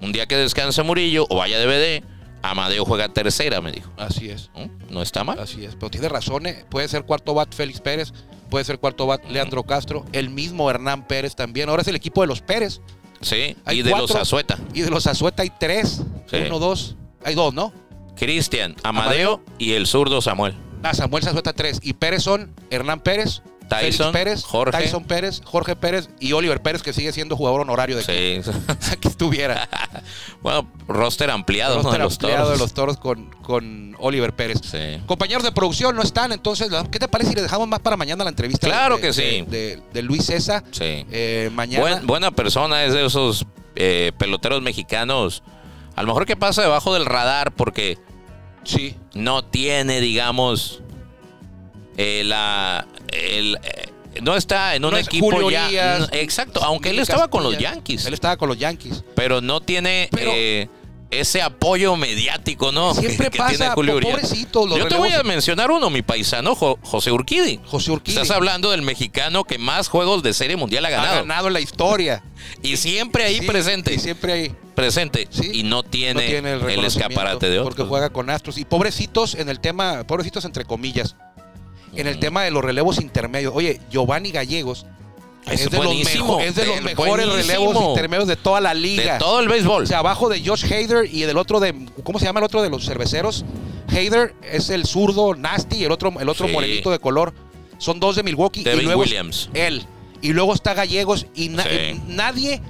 Un 0.00 0.12
día 0.12 0.26
que 0.26 0.36
descanse 0.36 0.82
Murillo 0.82 1.26
o 1.30 1.36
vaya 1.36 1.58
DVD, 1.58 2.02
Amadeo 2.42 2.84
juega 2.84 3.08
tercera, 3.08 3.60
me 3.62 3.72
dijo. 3.72 3.90
Así 3.96 4.28
es. 4.28 4.50
¿No? 4.54 4.70
No 4.90 5.02
está 5.02 5.24
mal. 5.24 5.38
Así 5.38 5.64
es, 5.64 5.76
pero 5.76 5.88
tiene 5.90 6.08
razón, 6.10 6.46
¿eh? 6.46 6.64
puede 6.68 6.88
ser 6.88 7.04
cuarto 7.04 7.32
bat 7.32 7.54
Félix 7.54 7.80
Pérez, 7.80 8.12
puede 8.50 8.64
ser 8.66 8.78
cuarto 8.78 9.06
bat 9.06 9.24
Leandro 9.30 9.62
Castro, 9.62 10.04
el 10.12 10.28
mismo 10.28 10.68
Hernán 10.68 11.06
Pérez 11.06 11.34
también. 11.34 11.70
Ahora 11.70 11.80
es 11.82 11.88
el 11.88 11.96
equipo 11.96 12.20
de 12.20 12.26
los 12.26 12.42
Pérez 12.42 12.80
Sí, 13.22 13.56
Hay 13.64 13.78
y 13.78 13.82
de 13.82 13.90
los. 13.92 14.10
Azueta. 14.14 14.58
y 14.74 14.82
de 14.82 14.90
los 14.90 15.06
Azueta 15.06 15.42
hay 15.42 15.50
tres, 15.58 16.02
Sí. 16.26 16.36
uno, 16.46 16.58
dos, 16.58 16.96
hay 17.24 17.34
dos, 17.34 17.52
¿no? 17.54 17.72
Cristian, 18.16 18.76
Amadeo, 18.82 19.42
y 19.58 19.72
el 19.72 19.86
zurdo 19.86 20.20
Samuel. 20.22 20.54
Ah, 20.82 20.94
Samuel 20.94 21.26
Azueta 21.26 21.52
tres 21.52 21.80
y 21.82 21.94
Pérez 21.94 22.22
son 22.22 22.52
Hernán 22.70 23.00
Pérez, 23.00 23.42
Félix 23.68 23.96
Tyson, 23.96 24.12
Pérez, 24.12 24.44
Jorge. 24.44 24.78
Tyson 24.78 25.04
Pérez, 25.04 25.40
Jorge 25.44 25.74
Pérez 25.74 26.10
y 26.20 26.32
Oliver 26.32 26.60
Pérez 26.62 26.82
que 26.82 26.92
sigue 26.92 27.10
siendo 27.12 27.36
jugador 27.36 27.62
honorario 27.62 27.96
de 27.96 28.02
Sí. 28.02 28.50
que 29.00 29.08
estuviera. 29.08 29.68
bueno, 30.42 30.70
roster 30.86 31.30
ampliado 31.30 31.76
¿no? 31.76 31.82
Roster 31.82 31.98
de 31.98 32.04
los 32.04 32.12
ampliado 32.14 32.42
toros. 32.44 32.58
de 32.58 32.62
los 32.62 32.74
toros 32.74 32.96
con, 32.98 33.30
con 33.42 33.96
Oliver 33.98 34.34
Pérez. 34.34 34.60
Sí. 34.62 35.02
Compañeros 35.06 35.42
de 35.42 35.50
producción 35.52 35.96
no 35.96 36.02
están, 36.02 36.30
entonces, 36.32 36.68
¿qué 36.92 36.98
te 36.98 37.08
parece 37.08 37.30
si 37.30 37.36
le 37.36 37.42
dejamos 37.42 37.66
más 37.66 37.80
para 37.80 37.96
mañana 37.96 38.22
la 38.22 38.30
entrevista? 38.30 38.66
Claro 38.66 38.96
de- 38.96 39.00
que 39.00 39.06
de- 39.08 39.12
sí. 39.14 39.44
De, 39.48 39.80
de 39.92 40.02
Luis 40.02 40.26
César. 40.26 40.62
Sí. 40.70 41.06
Eh, 41.10 41.50
mañana. 41.54 41.80
Buen- 41.82 42.06
buena 42.06 42.30
persona 42.32 42.84
es 42.84 42.92
de 42.92 43.06
esos 43.06 43.46
eh, 43.76 44.12
peloteros 44.18 44.60
mexicanos. 44.62 45.42
A 45.96 46.02
lo 46.02 46.08
mejor 46.08 46.26
que 46.26 46.36
pasa 46.36 46.62
debajo 46.62 46.92
del 46.94 47.06
radar 47.06 47.52
porque 47.52 47.98
Sí. 48.64 48.96
no 49.14 49.44
tiene, 49.44 50.00
digamos, 50.00 50.80
eh, 51.96 52.22
la. 52.24 52.86
el, 53.12 53.58
eh, 53.62 53.90
no 54.22 54.36
está 54.36 54.74
en 54.74 54.84
un 54.84 54.96
es 54.96 55.06
equipo 55.06 55.30
Julio 55.30 55.50
ya. 55.50 55.98
Exacto, 56.12 56.62
aunque 56.64 56.90
él 56.90 56.98
estaba 56.98 57.28
con 57.28 57.42
los. 57.42 57.58
Yankees. 57.58 58.06
Él 58.06 58.14
estaba 58.14 58.36
con 58.36 58.48
los 58.48 58.58
Yankees. 58.58 59.04
Pero 59.14 59.40
no 59.40 59.60
tiene 59.60 60.08
Pero- 60.10 60.30
eh, 60.34 60.68
ese 61.20 61.42
apoyo 61.42 61.96
mediático, 61.96 62.72
¿no? 62.72 62.94
Siempre 62.94 63.30
que 63.30 63.38
pasa, 63.38 63.56
tiene 63.56 63.70
Julio 63.72 64.00
pobrecito, 64.00 64.66
Yo 64.76 64.86
te 64.88 64.96
voy 64.96 65.12
a 65.12 65.22
mencionar 65.22 65.70
uno, 65.70 65.90
mi 65.90 66.02
paisano, 66.02 66.54
Jo- 66.54 66.78
José 66.82 67.10
Urquidi. 67.12 67.60
José 67.66 67.92
Urquidi 67.92 68.16
Estás 68.16 68.30
hablando 68.30 68.70
del 68.70 68.82
mexicano 68.82 69.44
que 69.44 69.58
más 69.58 69.88
juegos 69.88 70.22
de 70.22 70.32
serie 70.34 70.56
mundial 70.56 70.84
ha 70.84 70.88
ha 70.88 70.90
ganado. 70.90 71.14
ganado 71.16 71.46
en 71.48 71.52
la 71.54 71.60
historia. 71.60 72.22
Y 72.62 72.76
siempre 72.76 73.24
ahí 73.24 73.38
Sí, 73.40 73.46
presente. 73.46 73.94
y 73.94 73.98
siempre 73.98 74.32
ahí. 74.32 74.54
Presente. 74.74 75.28
Sí. 75.30 75.50
Y 75.54 75.62
no 75.62 75.82
tiene, 75.84 76.14
no 76.22 76.28
tiene 76.66 76.74
el, 76.74 76.84
escaparate 76.84 77.48
de 77.48 77.60
otros. 77.60 77.74
Porque 77.74 77.88
juega 77.88 78.10
con 78.10 78.28
Astros. 78.28 78.58
Y 78.58 78.64
pobrecitos 78.64 79.34
en 79.36 79.48
el 79.48 79.60
tema, 79.60 80.04
pobrecitos 80.04 80.44
entre 80.44 80.64
comillas, 80.64 81.14
en 81.94 82.06
el 82.08 82.14
Ujú. 82.14 82.20
tema 82.20 82.42
de 82.42 82.50
los 82.50 82.64
relevos 82.64 83.00
intermedios. 83.00 83.52
Oye, 83.54 83.80
Giovanni 83.90 84.32
Gallegos 84.32 84.84
Es 85.46 85.60
es, 85.60 85.70
de 85.70 85.76
los, 85.76 85.86
buenísimo, 85.86 86.24
mejo- 86.38 86.40
es 86.40 86.54
de 86.54 86.66
los 86.66 86.76
eh, 86.78 86.80
mejores 86.80 87.26
buenísimo. 87.26 87.36
relevos 87.66 87.88
intermedios 87.90 88.28
de 88.28 88.36
toda 88.36 88.60
la 88.60 88.72
liga. 88.74 89.14
De 89.14 89.18
todo 89.18 89.40
el 89.40 89.48
béisbol. 89.48 89.82
O 89.82 89.86
sea, 89.86 89.98
abajo 89.98 90.28
de 90.28 90.42
Josh 90.44 90.64
Hader 90.64 91.06
y 91.12 91.22
del 91.22 91.36
otro 91.36 91.60
de. 91.60 91.74
¿Cómo 92.02 92.18
se 92.18 92.24
llama 92.24 92.40
el 92.40 92.44
otro 92.44 92.62
de 92.62 92.70
los 92.70 92.84
cerveceros? 92.86 93.44
Hader 93.88 94.34
es 94.42 94.70
el 94.70 94.86
zurdo 94.86 95.34
Nasty 95.34 95.76
y 95.76 95.84
el 95.84 95.92
otro, 95.92 96.12
el 96.18 96.28
otro 96.28 96.46
Sí. 96.46 96.52
morenito 96.52 96.90
de 96.90 96.98
color. 96.98 97.34
Son 97.78 98.00
dos 98.00 98.16
de 98.16 98.22
Milwaukee. 98.22 98.62
Y 98.62 98.80
luego 98.82 99.02
Williams. 99.02 99.50
Él. 99.52 99.84
Y 100.22 100.32
luego 100.32 100.54
está 100.54 100.72
Gallegos 100.72 101.26
y 101.34 101.50
na- 101.50 101.64
Sí. 101.64 102.00
nadie. 102.08 102.62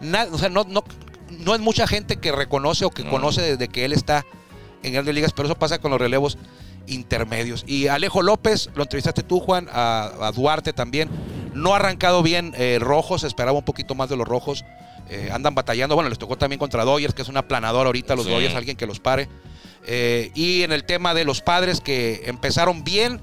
na- 0.00 0.28
o 0.30 0.38
sea, 0.38 0.48
no, 0.48 0.64
no, 0.68 0.82
no 1.40 1.54
es 1.54 1.60
mucha 1.60 1.86
gente 1.86 2.16
que 2.16 2.30
reconoce 2.32 2.84
o 2.84 2.90
que 2.90 3.02
No. 3.04 3.10
conoce 3.10 3.42
desde 3.42 3.68
que 3.68 3.84
él 3.84 3.92
está 3.92 4.24
en 4.82 4.92
grandes 4.92 5.14
ligas, 5.14 5.32
pero 5.34 5.46
eso 5.48 5.58
pasa 5.58 5.78
con 5.78 5.90
los 5.90 6.00
relevos 6.00 6.38
intermedios. 6.86 7.64
Y 7.66 7.86
Alejo 7.88 8.22
López, 8.22 8.70
lo 8.74 8.82
entrevistaste 8.82 9.22
tú, 9.22 9.40
Juan, 9.40 9.68
a, 9.72 10.10
a 10.20 10.32
Duarte 10.32 10.72
también. 10.72 11.08
No 11.54 11.72
ha 11.72 11.76
arrancado 11.76 12.22
bien 12.22 12.54
eh, 12.56 12.78
Rojos, 12.80 13.24
esperaba 13.24 13.58
un 13.58 13.64
poquito 13.64 13.94
más 13.94 14.08
de 14.08 14.16
los 14.16 14.26
Rojos. 14.26 14.64
Eh, 15.08 15.30
andan 15.32 15.54
batallando. 15.54 15.96
Bueno, 15.96 16.08
les 16.08 16.18
tocó 16.18 16.36
también 16.36 16.58
contra 16.60 16.84
Dodgers, 16.84 17.14
que 17.14 17.22
es 17.22 17.28
una 17.28 17.46
planadora 17.48 17.88
ahorita, 17.88 18.14
los 18.14 18.26
Sí. 18.26 18.30
Dodgers, 18.30 18.54
alguien 18.54 18.76
que 18.76 18.86
los 18.86 19.00
pare. 19.00 19.28
Eh, 19.86 20.30
y 20.34 20.62
en 20.62 20.72
el 20.72 20.84
tema 20.84 21.14
de 21.14 21.24
los 21.24 21.40
padres 21.40 21.80
que 21.80 22.22
empezaron 22.26 22.84
bien, 22.84 23.20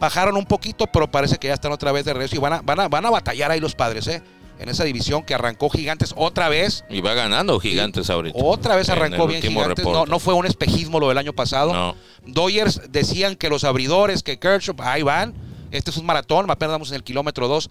bajaron 0.00 0.36
un 0.36 0.46
poquito, 0.46 0.86
pero 0.88 1.08
parece 1.10 1.36
que 1.36 1.46
ya 1.48 1.54
están 1.54 1.70
otra 1.70 1.92
vez 1.92 2.04
de 2.04 2.12
regreso 2.12 2.34
y 2.34 2.38
van 2.40 2.54
a, 2.54 2.62
van 2.62 2.80
a, 2.80 2.88
van 2.88 3.06
a 3.06 3.10
batallar 3.10 3.52
ahí 3.52 3.60
los 3.60 3.74
padres, 3.76 4.08
¿eh? 4.08 4.22
En 4.62 4.68
esa 4.68 4.84
división 4.84 5.24
que 5.24 5.34
arrancó 5.34 5.68
Gigantes 5.68 6.14
otra 6.16 6.48
vez. 6.48 6.84
Y 6.88 7.00
va 7.00 7.14
ganando 7.14 7.58
Gigantes 7.58 8.08
ahorita. 8.10 8.38
Otra 8.40 8.76
vez 8.76 8.88
arrancó 8.88 9.26
bien 9.26 9.42
Gigantes. 9.42 9.84
No, 9.84 10.06
no 10.06 10.18
fue 10.20 10.34
un 10.34 10.46
espejismo 10.46 11.00
lo 11.00 11.08
del 11.08 11.18
año 11.18 11.32
pasado. 11.32 11.72
No. 11.72 11.96
Dodgers 12.24 12.80
decían 12.88 13.34
que 13.34 13.48
los 13.48 13.64
abridores, 13.64 14.22
que 14.22 14.38
Kershaw, 14.38 14.76
ahí 14.78 15.02
van. 15.02 15.34
Este 15.72 15.90
es 15.90 15.96
un 15.96 16.06
maratón, 16.06 16.48
apenas 16.50 16.74
vamos 16.74 16.90
en 16.90 16.96
el 16.96 17.02
kilómetro 17.02 17.48
2. 17.48 17.70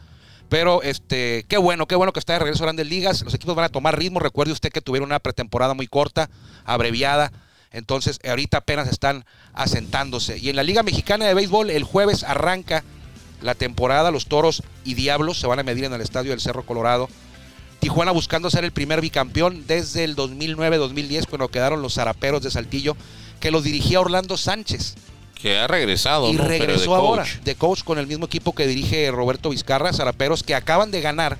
Pero 0.49 0.84
este, 0.84 1.45
qué 1.47 1.58
bueno, 1.58 1.88
qué 1.88 1.95
bueno 1.95 2.12
que 2.12 2.19
está 2.19 2.34
de 2.34 2.39
regreso 2.39 2.63
a 2.63 2.65
Grandes 2.65 2.88
Ligas. 2.88 3.21
Los 3.21 3.34
equipos 3.34 3.56
van 3.56 3.65
a 3.65 3.69
tomar 3.69 3.97
ritmo. 3.97 4.19
Recuerde 4.19 4.51
usted 4.51 4.69
que 4.69 4.82
tuvieron 4.82 5.08
una 5.08 5.19
pretemporada 5.19 5.73
muy 5.73 5.88
corta, 5.88 6.30
abreviada. 6.65 7.32
Entonces, 7.71 8.19
ahorita 8.27 8.58
apenas 8.58 8.89
están 8.89 9.23
asentándose. 9.54 10.39
Y 10.39 10.49
en 10.49 10.58
la 10.58 10.63
Liga 10.63 10.84
Mexicana 10.84 11.25
de 11.25 11.34
Béisbol, 11.34 11.69
el 11.69 11.86
jueves 11.86 12.25
arranca 12.25 12.84
la 13.41 13.56
temporada. 13.56 14.12
Los 14.12 14.25
toros 14.27 14.63
y 14.86 14.93
diablos 14.93 15.39
se 15.39 15.47
van 15.47 15.60
a 15.60 15.63
medir 15.63 15.84
en 15.86 15.93
el 15.93 16.01
estadio 16.01 16.32
del 16.32 16.39
Cerro 16.41 16.63
Colorado. 16.65 17.10
Tijuana 17.80 18.12
buscando 18.12 18.49
ser 18.51 18.63
el 18.63 18.71
primer 18.71 19.01
bicampeón 19.01 19.65
desde 19.67 20.04
el 20.04 20.15
2009-2010, 20.15 21.25
cuando 21.27 21.47
quedaron 21.49 21.82
los 21.82 21.95
zaraperos 21.95 22.43
de 22.43 22.51
Saltillo, 22.51 22.95
que 23.39 23.49
los 23.51 23.63
dirigía 23.63 23.99
Orlando 23.99 24.38
Sánchez. 24.38 24.95
Que 25.34 25.58
ha 25.58 25.65
regresado. 25.67 26.30
Y 26.30 26.34
¿no? 26.34 26.43
Pero 26.43 26.49
de 26.51 26.60
regresó 26.60 26.95
ahora 26.95 27.23
coach. 27.23 27.43
de 27.43 27.56
coach 27.56 27.84
con 27.84 27.97
el 27.97 28.06
mismo 28.06 28.25
equipo 28.27 28.54
que 28.54 28.67
dirige 28.67 29.10
Roberto 29.10 29.49
Vizcarra, 29.49 29.91
Zaraperos, 29.93 30.43
que 30.43 30.54
acaban 30.54 30.91
de 30.91 31.01
ganar 31.01 31.39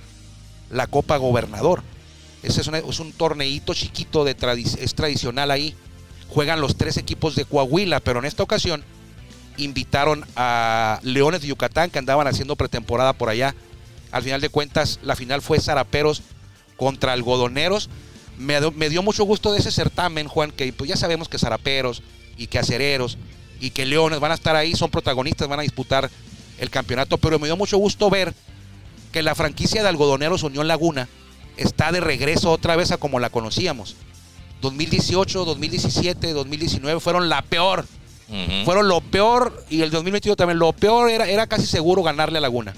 la 0.72 0.88
Copa 0.88 1.18
Gobernador. 1.18 1.84
Ese 2.42 2.62
es, 2.62 2.68
una- 2.68 2.80
es 2.80 3.00
un 3.00 3.12
torneito 3.12 3.76
chiquito, 3.76 4.24
de 4.24 4.36
tradi- 4.36 4.80
es 4.80 4.96
tradicional 4.96 5.52
ahí. 5.52 5.76
Juegan 6.30 6.60
los 6.62 6.76
tres 6.76 6.98
equipos 6.98 7.36
de 7.36 7.46
Coahuila, 7.46 8.00
pero 8.00 8.18
en 8.18 8.26
esta 8.26 8.42
ocasión 8.42 8.84
invitaron 9.58 10.26
a 10.36 11.00
Leones 11.04 11.42
de 11.42 11.48
Yucatán, 11.48 11.90
que 11.90 12.00
andaban 12.00 12.28
haciendo 12.28 12.56
pretemporada 12.56 13.14
por 13.14 13.30
allá. 13.30 13.56
Al 14.12 14.24
final 14.24 14.42
de 14.42 14.50
cuentas, 14.50 15.00
la 15.04 15.16
final 15.16 15.42
fue 15.42 15.60
Zaraperos 15.60 16.22
contra 16.78 17.14
Algodoneros. 17.14 17.90
Me, 18.38 18.60
dio- 18.60 19.04
mucho 19.04 19.24
gusto 19.24 19.54
de 19.54 19.60
ese 19.60 19.72
certamen, 19.72 20.28
Juan, 20.28 20.52
que 20.52 20.72
pues 20.74 20.90
ya 20.90 20.98
sabemos 20.98 21.30
que 21.30 21.38
Zaraperos 21.38 22.02
y 22.38 22.48
que 22.48 22.60
Acereros 22.60 23.18
y 23.60 23.70
que 23.70 23.86
Leones 23.86 24.20
van 24.20 24.32
a 24.32 24.36
estar 24.36 24.56
ahí, 24.56 24.74
son 24.74 24.90
protagonistas, 24.90 25.48
van 25.48 25.60
a 25.60 25.64
disputar 25.64 26.10
el 26.58 26.70
campeonato, 26.70 27.18
pero 27.18 27.38
me 27.38 27.48
dio 27.48 27.56
mucho 27.56 27.78
gusto 27.78 28.10
ver 28.10 28.34
que 29.12 29.22
la 29.22 29.36
franquicia 29.36 29.84
de 29.84 29.90
Algodoneros 29.90 30.42
Unión 30.44 30.68
Laguna 30.68 31.08
está 31.58 31.92
de 31.92 32.00
regreso 32.00 32.50
otra 32.52 32.76
vez 32.76 32.92
a 32.92 32.98
como 32.98 33.20
la 33.20 33.30
conocíamos. 33.30 33.96
2018, 34.62 35.46
2017, 35.46 36.34
2019 36.34 37.00
fueron 37.00 37.30
la 37.30 37.42
peor 37.42 37.86
Fueron 38.66 38.88
lo 38.88 39.02
peor 39.02 39.66
y 39.70 39.82
el 39.82 39.92
2021 39.92 40.36
también 40.38 40.58
lo 40.60 40.72
peor 40.74 41.10
era, 41.10 41.28
era 41.28 41.48
casi 41.48 41.66
seguro 41.66 42.02
ganarle 42.04 42.38
a 42.38 42.42
Laguna. 42.42 42.74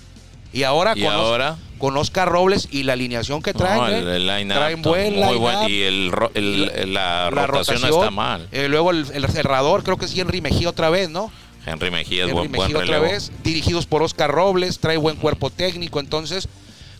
Y 0.52 0.64
ahora, 0.64 0.94
Y 0.96 1.02
con, 1.04 1.14
Os- 1.16 1.20
ahora. 1.22 1.58
con 1.80 1.98
Oscar 1.98 2.30
Robles 2.30 2.68
y 2.72 2.84
la 2.84 2.94
alineación 2.94 3.42
que 3.42 3.54
traen, 3.54 3.78
no, 3.80 3.88
¿eh? 3.88 4.00
el, 4.00 4.08
el 4.08 4.28
line-up 4.28 4.56
traen 4.56 4.82
buen 4.84 5.14
muy 5.14 5.22
line-up. 5.24 5.40
buen. 5.40 5.70
Y 5.70 5.82
el, 5.82 6.12
el- 6.36 6.94
la, 6.94 7.30
rotación, 7.32 7.82
no 7.82 7.88
está 7.88 8.12
mal. 8.12 8.48
Eh, 8.52 8.68
luego 8.68 8.92
el, 8.92 9.06
cerrador, 9.30 9.84
creo 9.84 9.98
que 9.98 10.08
sí, 10.08 10.20
Henry 10.20 10.42
Mejía 10.42 10.70
otra 10.70 10.90
vez, 10.90 11.10
¿no? 11.10 11.32
Henry 11.66 11.90
Mejía 11.92 12.24
es 12.26 12.30
Henry 12.30 12.34
buen, 12.34 12.52
buen 12.52 12.72
Mejía 12.74 12.84
otra 12.84 13.00
vez, 13.00 13.32
dirigidos 13.44 13.86
por 13.88 14.04
Oscar 14.04 14.30
Robles, 14.32 14.80
trae 14.80 14.98
buen 14.98 15.16
cuerpo 15.16 15.50
técnico, 15.50 16.00
entonces 16.00 16.48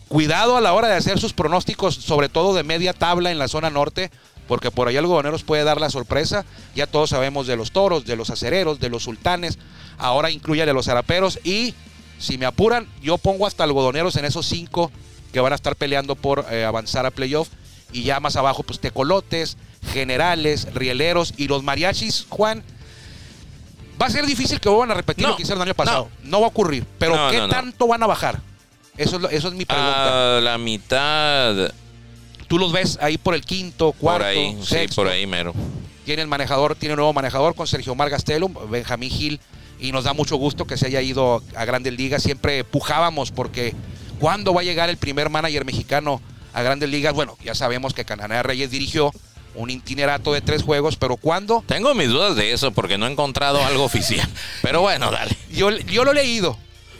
cuidado 0.08 0.56
a 0.56 0.60
la 0.60 0.72
hora 0.74 0.88
de 0.88 0.94
hacer 0.94 1.18
sus 1.20 1.32
pronósticos, 1.32 1.94
sobre 1.94 2.28
todo 2.28 2.54
de 2.54 2.62
media 2.62 2.92
tabla 2.92 3.30
en 3.30 3.38
la 3.38 3.46
zona 3.48 3.70
norte, 3.70 4.10
porque 4.48 4.70
por 4.70 4.88
ahí 4.88 4.96
Algodoneros 4.96 5.42
puede 5.42 5.64
dar 5.64 5.80
la 5.80 5.90
sorpresa, 5.90 6.44
ya 6.74 6.86
todos 6.86 7.10
sabemos 7.10 7.46
de 7.46 7.56
los 7.56 7.70
toros, 7.72 8.04
de 8.04 8.16
los 8.16 8.30
acereros, 8.30 8.80
de 8.80 8.88
los 8.88 9.04
sultanes, 9.04 9.58
ahora 9.98 10.30
incluye 10.30 10.66
de 10.66 10.72
los 10.72 10.86
zaraperos 10.86 11.38
y 11.44 11.74
si 12.18 12.38
me 12.38 12.46
apuran, 12.46 12.88
yo 13.02 13.18
pongo 13.18 13.46
hasta 13.46 13.64
algodoneros 13.64 14.16
en 14.16 14.24
esos 14.24 14.46
cinco 14.46 14.90
que 15.32 15.40
van 15.40 15.52
a 15.52 15.56
estar 15.56 15.76
peleando 15.76 16.14
por 16.14 16.46
eh, 16.50 16.64
avanzar 16.64 17.06
a 17.06 17.10
playoff 17.10 17.48
y 17.92 18.02
ya 18.02 18.20
más 18.20 18.36
abajo 18.36 18.62
pues 18.62 18.80
tecolotes, 18.80 19.56
generales, 19.92 20.72
rieleros 20.74 21.34
y 21.36 21.48
los 21.48 21.62
mariachis, 21.62 22.26
Juan, 22.28 22.62
Va 24.00 24.06
a 24.06 24.10
ser 24.10 24.26
difícil 24.26 24.60
que 24.60 24.68
vuelvan 24.68 24.90
a 24.90 24.94
repetir 24.94 25.24
No, 25.24 25.30
lo 25.30 25.36
que 25.36 25.42
hicieron 25.42 25.62
el 25.62 25.68
año 25.68 25.74
pasado. 25.74 26.08
No, 26.24 26.40
va 26.40 26.46
a 26.46 26.48
ocurrir. 26.48 26.84
Pero 26.98 27.16
No, 27.16 27.30
¿qué 27.30 27.38
tanto 27.48 27.86
van 27.86 28.02
a 28.02 28.06
bajar? 28.06 28.40
Eso 28.96 29.16
eso 29.28 29.48
es 29.48 29.54
mi 29.54 29.64
pregunta. 29.64 30.38
A 30.38 30.40
la 30.40 30.58
mitad. 30.58 31.72
¿Tú 32.54 32.58
los 32.60 32.70
ves 32.70 32.98
ahí 33.02 33.18
por 33.18 33.34
el 33.34 33.44
quinto, 33.44 33.90
cuarto, 33.90 34.20
por 34.20 34.28
ahí, 34.28 34.56
sí, 34.62 34.76
por 34.94 35.08
ahí 35.08 35.26
mero. 35.26 35.52
Tiene 36.04 36.22
el 36.22 36.28
manejador, 36.28 36.76
tiene 36.76 36.92
un 36.92 36.98
nuevo 36.98 37.12
manejador 37.12 37.56
con 37.56 37.66
Sergio 37.66 37.96
Mar 37.96 38.10
Gastelum, 38.10 38.54
Benjamín 38.70 39.10
Gil, 39.10 39.40
y 39.80 39.90
nos 39.90 40.04
da 40.04 40.12
mucho 40.12 40.36
gusto 40.36 40.64
que 40.64 40.76
se 40.76 40.86
haya 40.86 41.00
ido 41.00 41.42
a 41.56 41.64
Grandes 41.64 41.94
Ligas. 41.94 42.22
Siempre 42.22 42.62
pujábamos 42.62 43.32
porque 43.32 43.74
¿cuándo 44.20 44.54
va 44.54 44.60
a 44.60 44.62
llegar 44.62 44.88
el 44.88 44.98
primer 44.98 45.30
manager 45.30 45.64
mexicano 45.64 46.20
a 46.52 46.62
Grandes 46.62 46.88
Ligas? 46.88 47.12
Bueno, 47.12 47.36
ya 47.44 47.56
sabemos 47.56 47.92
que 47.92 48.04
Cananea 48.04 48.44
Reyes 48.44 48.70
dirigió 48.70 49.10
un 49.56 49.70
itinerato 49.70 50.32
de 50.32 50.40
tres 50.40 50.62
juegos, 50.62 50.94
pero 50.94 51.16
¿cuándo? 51.16 51.64
Tengo 51.66 51.92
mis 51.96 52.06
dudas 52.06 52.36
de 52.36 52.52
eso 52.52 52.70
porque 52.70 52.98
no 52.98 53.08
he 53.08 53.10
encontrado 53.10 53.64
algo 53.64 53.82
oficial. 53.82 54.28
Pero 54.62 54.80
bueno, 54.80 55.10
dale. 55.10 55.36
Yo, 55.50 55.70
yo 55.70 56.04
lo 56.04 56.12
he 56.12 56.14
leído. 56.14 56.56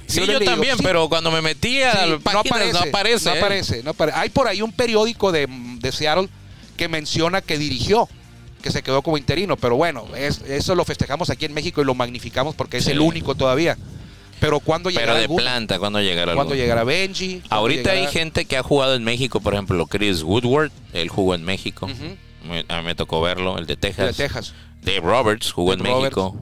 Sí, 0.07 0.21
yo, 0.21 0.27
leído. 0.39 0.45
también, 0.53 0.77
Sí, 0.77 0.83
pero 0.83 1.09
cuando 1.09 1.31
me 1.31 1.41
metí 1.43 1.83
a 1.83 2.05
sí, 2.05 2.11
no 2.33 2.41
aparece. 2.41 3.29
No 3.29 3.35
¿eh? 3.35 3.39
aparece, 3.39 3.83
no 3.83 3.91
apare- 3.95 4.13
Hay 4.15 4.29
por 4.31 4.49
ahí 4.49 4.63
un 4.63 4.73
periódico 4.73 5.33
de, 5.33 5.47
de 5.49 5.93
Seattle 5.93 6.29
que 6.77 6.89
menciona 6.89 7.41
que 7.41 7.57
dirigió, 7.59 8.09
que 8.63 8.71
se 8.71 8.83
quedó 8.83 9.03
como 9.03 9.17
interino, 9.19 9.57
pero 9.57 9.77
bueno, 9.77 10.07
es- 10.17 10.43
eso 10.43 10.75
lo 10.75 10.85
festejamos 10.85 11.31
aquí 11.31 11.45
en 11.47 11.55
México 11.55 11.81
y 11.81 11.85
lo 11.85 11.95
magnificamos 11.95 12.55
porque 12.55 12.79
es 12.79 12.85
Sí. 12.85 12.91
el 12.93 13.01
único 13.01 13.35
todavía. 13.35 13.77
Pero 14.41 14.61
¿cuándo 14.61 14.89
Pero 14.91 15.01
llegará 15.01 15.15
de 15.19 15.23
alguno? 15.25 15.43
planta, 15.43 15.79
¿cuándo 15.79 16.01
llegará 16.01 16.35
¿Cuándo 16.35 16.53
algo? 16.53 16.63
llegará 16.63 16.85
Benji? 16.85 17.41
¿Cuándo 17.41 17.55
Ahorita 17.57 17.93
hay 17.93 18.07
gente 18.09 18.45
que 18.45 18.57
ha 18.59 18.63
jugado 18.63 18.95
en 18.95 19.05
México, 19.05 19.41
por 19.41 19.55
ejemplo, 19.55 19.87
Chris 19.87 20.23
Woodward, 20.23 20.71
él 20.93 21.09
jugó 21.09 21.35
en 21.35 21.45
México. 21.45 21.89
A 22.69 22.79
mí 22.81 22.85
me 22.85 22.95
tocó 22.95 23.23
verlo, 23.23 23.57
el 23.59 23.67
de 23.67 23.77
Texas. 23.77 24.17
de 24.17 24.25
Texas. 24.25 24.55
Dave 24.83 25.01
Roberts 25.01 25.51
jugó 25.51 25.75
Dave 25.77 25.89
en 25.91 25.97
México. 26.03 26.37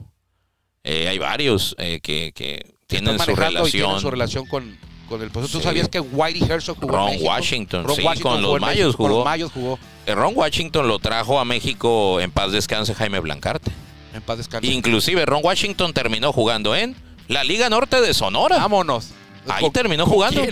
Eh, 0.82 1.06
hay 1.06 1.18
varios 1.18 1.76
eh, 1.78 2.00
que, 2.02 2.32
que 2.34 2.71
tienen 3.00 3.18
su 3.18 3.22
y 3.22 3.34
tienen 3.34 3.52
relación. 3.54 4.00
su 4.00 4.10
relación 4.10 4.46
con, 4.46 4.76
con 5.08 5.22
el 5.22 5.30
proceso. 5.30 5.52
¿Tú 5.52 5.58
Sí. 5.58 5.64
sabías 5.64 5.88
que 5.88 6.00
Whitey 6.00 6.42
Herzog 6.50 6.76
jugó 6.78 6.92
en 6.92 6.96
Ron 6.98 7.06
México? 7.10 7.28
Washington, 7.28 7.84
Ron 7.84 7.96
sí, 7.96 8.02
Washington 8.02 8.32
con 8.32 8.42
los 8.42 8.46
jugó 8.48 8.56
en 8.56 8.60
Mayos 8.62 8.86
México, 8.86 8.96
con 8.98 9.06
jugó. 9.08 9.18
los 9.18 9.24
Mayos 9.24 9.52
jugó. 9.52 9.78
Ron 10.06 10.32
Washington 10.36 10.88
lo 10.88 10.98
trajo 10.98 11.38
a 11.40 11.44
México 11.44 12.20
en 12.20 12.30
paz 12.30 12.52
descanse 12.52 12.94
Jaime 12.94 13.20
Blancarte. 13.20 13.70
En 14.14 14.22
paz 14.22 14.38
descanse. 14.38 14.66
Inclusive 14.68 15.24
Ron 15.26 15.40
Washington 15.42 15.92
terminó 15.92 16.32
jugando 16.32 16.74
en 16.76 16.94
la 17.28 17.44
Liga 17.44 17.68
Norte 17.70 18.00
de 18.00 18.12
Sonora. 18.14 18.58
Vámonos. 18.58 19.08
Ahí 19.48 19.62
¿Con- 19.62 19.72
terminó 19.72 20.06
jugando. 20.06 20.42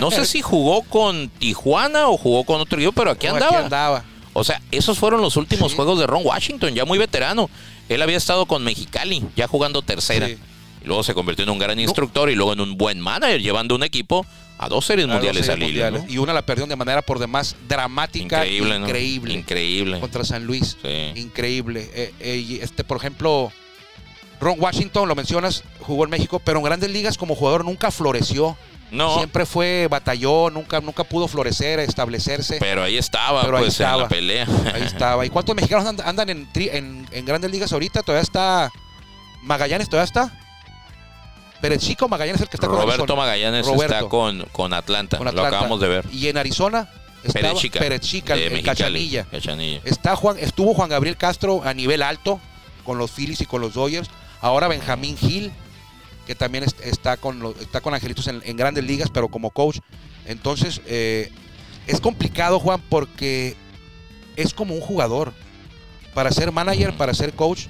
No 0.00 0.10
sé 0.10 0.24
si 0.26 0.42
jugó 0.42 0.82
con 0.82 1.28
Tijuana 1.28 2.08
o 2.08 2.16
jugó 2.16 2.44
con 2.44 2.60
otro 2.60 2.78
equipo, 2.78 2.92
pero 2.92 3.10
aquí 3.12 3.26
andaba. 3.28 3.58
andaba. 3.60 4.04
O 4.32 4.42
sea, 4.42 4.60
esos 4.72 4.98
fueron 4.98 5.20
los 5.20 5.36
últimos 5.36 5.70
Sí. 5.70 5.76
juegos 5.76 6.00
de 6.00 6.06
Ron 6.08 6.22
Washington, 6.24 6.74
ya 6.74 6.84
muy 6.84 6.98
veterano. 6.98 7.48
Él 7.88 8.02
había 8.02 8.16
estado 8.16 8.46
con 8.46 8.64
Mexicali, 8.64 9.22
ya 9.36 9.46
jugando 9.46 9.82
tercera. 9.82 10.28
Y 10.84 10.86
luego 10.86 11.02
se 11.02 11.14
convirtió 11.14 11.42
en 11.44 11.50
un 11.50 11.58
gran 11.58 11.80
instructor 11.80 12.30
y 12.30 12.34
luego 12.34 12.52
en 12.52 12.60
un 12.60 12.76
buen 12.76 13.00
manager, 13.00 13.40
llevando 13.40 13.74
un 13.74 13.82
equipo 13.82 14.24
a 14.58 14.68
dos 14.68 14.84
series 14.86 15.08
a 15.08 15.12
mundiales 15.12 15.48
al 15.48 15.62
hilo. 15.62 16.04
Y 16.08 16.18
una 16.18 16.32
la 16.32 16.42
perdieron 16.42 16.68
de 16.68 16.76
manera 16.76 17.02
por 17.02 17.18
demás 17.18 17.56
dramática. 17.68 18.44
Increíble, 18.44 18.78
¿no? 18.78 18.86
Increíble. 18.86 19.34
Increíble. 19.34 20.00
Contra 20.00 20.24
San 20.24 20.44
Luis. 20.44 20.76
Sí. 20.82 21.12
Increíble. 21.20 21.90
Eh, 21.94 22.14
eh, 22.20 22.36
y 22.36 22.60
este, 22.60 22.84
por 22.84 22.98
ejemplo, 22.98 23.50
Ron 24.40 24.56
Washington, 24.60 25.08
lo 25.08 25.14
mencionas, 25.14 25.64
jugó 25.80 26.04
en 26.04 26.10
México, 26.10 26.38
pero 26.44 26.58
en 26.58 26.64
grandes 26.64 26.90
ligas 26.90 27.16
como 27.18 27.34
jugador 27.34 27.64
nunca 27.64 27.90
floreció. 27.90 28.56
No, 28.90 29.16
Siempre 29.16 29.44
fue 29.46 29.88
batalló, 29.90 30.50
nunca, 30.50 30.80
nunca 30.80 31.02
pudo 31.02 31.26
florecer, 31.26 31.80
establecerse. 31.80 32.58
pero 32.60 32.82
ahí 32.84 32.96
estaba, 32.96 33.42
Pero 33.42 33.56
ahí 33.56 33.64
pues, 33.64 33.80
en 33.80 33.86
estaba. 33.86 34.02
la 34.02 34.08
pelea. 34.08 34.46
Ahí 34.72 34.82
estaba. 34.82 35.26
¿Y 35.26 35.30
cuántos 35.30 35.56
mexicanos 35.56 35.86
and- 35.86 36.02
andan 36.02 36.28
en, 36.28 36.46
tri- 36.52 36.68
en, 36.72 37.08
en 37.10 37.24
grandes 37.24 37.50
ligas 37.50 37.72
ahorita? 37.72 38.02
Todavía 38.02 38.22
está 38.22 38.70
Magallanes, 39.42 39.88
todavía 39.88 40.04
está. 40.04 40.38
Chico 41.78 42.08
Magallanes 42.08 42.36
es 42.40 42.42
el 42.42 42.48
que 42.48 42.56
está 42.56 42.66
con 42.68 42.76
Roberto. 42.80 43.16
Magallanes 43.16 43.66
Roberto. 43.66 43.94
está 43.94 44.08
con, 44.08 44.42
con 44.52 44.72
Atlanta, 44.72 45.16
Con 45.18 45.24
lo 45.24 45.30
Atlanta. 45.30 45.48
acabamos 45.48 45.80
de 45.80 45.88
ver. 45.88 46.06
Y 46.12 46.28
en 46.28 46.36
Arizona 46.36 46.88
estaba 47.22 47.48
Pérez 47.48 47.58
Chica, 47.60 47.78
Pérez 47.80 48.00
Chica, 48.00 48.34
de 48.36 48.46
el 48.46 48.52
Mexicali, 48.52 48.76
Cachanilla. 48.76 49.24
Cachanilla. 49.30 49.80
Está 49.84 50.16
Juan, 50.16 50.36
estuvo 50.38 50.74
Juan 50.74 50.88
Gabriel 50.90 51.16
Castro 51.16 51.62
a 51.64 51.72
nivel 51.74 52.02
alto 52.02 52.40
con 52.84 52.98
los 52.98 53.10
Phillies 53.10 53.40
y 53.40 53.46
con 53.46 53.60
los 53.60 53.74
Dodgers. 53.74 54.08
Ahora 54.40 54.68
Benjamín 54.68 55.16
Gil, 55.16 55.52
que 56.26 56.34
también 56.34 56.64
est- 56.64 56.80
está 56.84 57.16
con 57.16 57.40
los, 57.40 57.58
está 57.60 57.80
con 57.80 57.94
Angelitos 57.94 58.26
en, 58.28 58.42
en 58.44 58.56
grandes 58.56 58.84
ligas, 58.84 59.08
pero 59.12 59.28
como 59.28 59.50
coach. 59.50 59.78
Entonces, 60.26 60.80
eh, 60.86 61.30
es 61.86 62.00
complicado, 62.00 62.58
Juan, 62.60 62.82
porque 62.88 63.56
es 64.36 64.52
como 64.54 64.74
un 64.74 64.80
jugador. 64.80 65.32
Para 66.14 66.30
ser 66.30 66.52
manager, 66.52 66.96
para 66.96 67.12
ser 67.12 67.32
coach, 67.32 67.66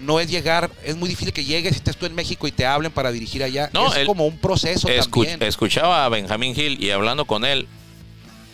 no 0.00 0.20
es 0.20 0.30
llegar, 0.30 0.70
es 0.84 0.96
muy 0.96 1.08
difícil 1.08 1.32
que 1.32 1.44
llegues 1.44 1.72
y 1.72 1.76
estés 1.76 1.96
tú 1.96 2.06
en 2.06 2.14
México 2.14 2.46
y 2.46 2.52
te 2.52 2.64
hablen 2.66 2.92
para 2.92 3.10
dirigir 3.12 3.42
allá. 3.42 3.68
No, 3.72 3.88
es 3.92 3.98
él- 3.98 4.06
como 4.06 4.26
un 4.26 4.38
proceso 4.38 4.88
también. 4.88 5.42
escuchaba 5.42 6.04
a 6.04 6.08
Benjamín 6.08 6.54
Gil 6.54 6.82
y 6.82 6.90
hablando 6.90 7.24
con 7.24 7.44
él, 7.44 7.66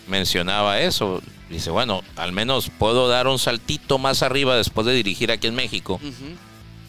mencionaba 0.09 0.81
eso. 0.81 1.23
Dice, 1.51 1.71
bueno, 1.71 2.03
al 2.17 2.33
menos 2.33 2.71
puedo 2.79 3.09
dar 3.09 3.27
un 3.29 3.39
saltito 3.39 3.99
más 3.99 4.23
arriba 4.23 4.57
después 4.57 4.87
de 4.87 4.95
dirigir 4.95 5.31
aquí 5.31 5.47
en 5.47 5.55
México 5.55 6.01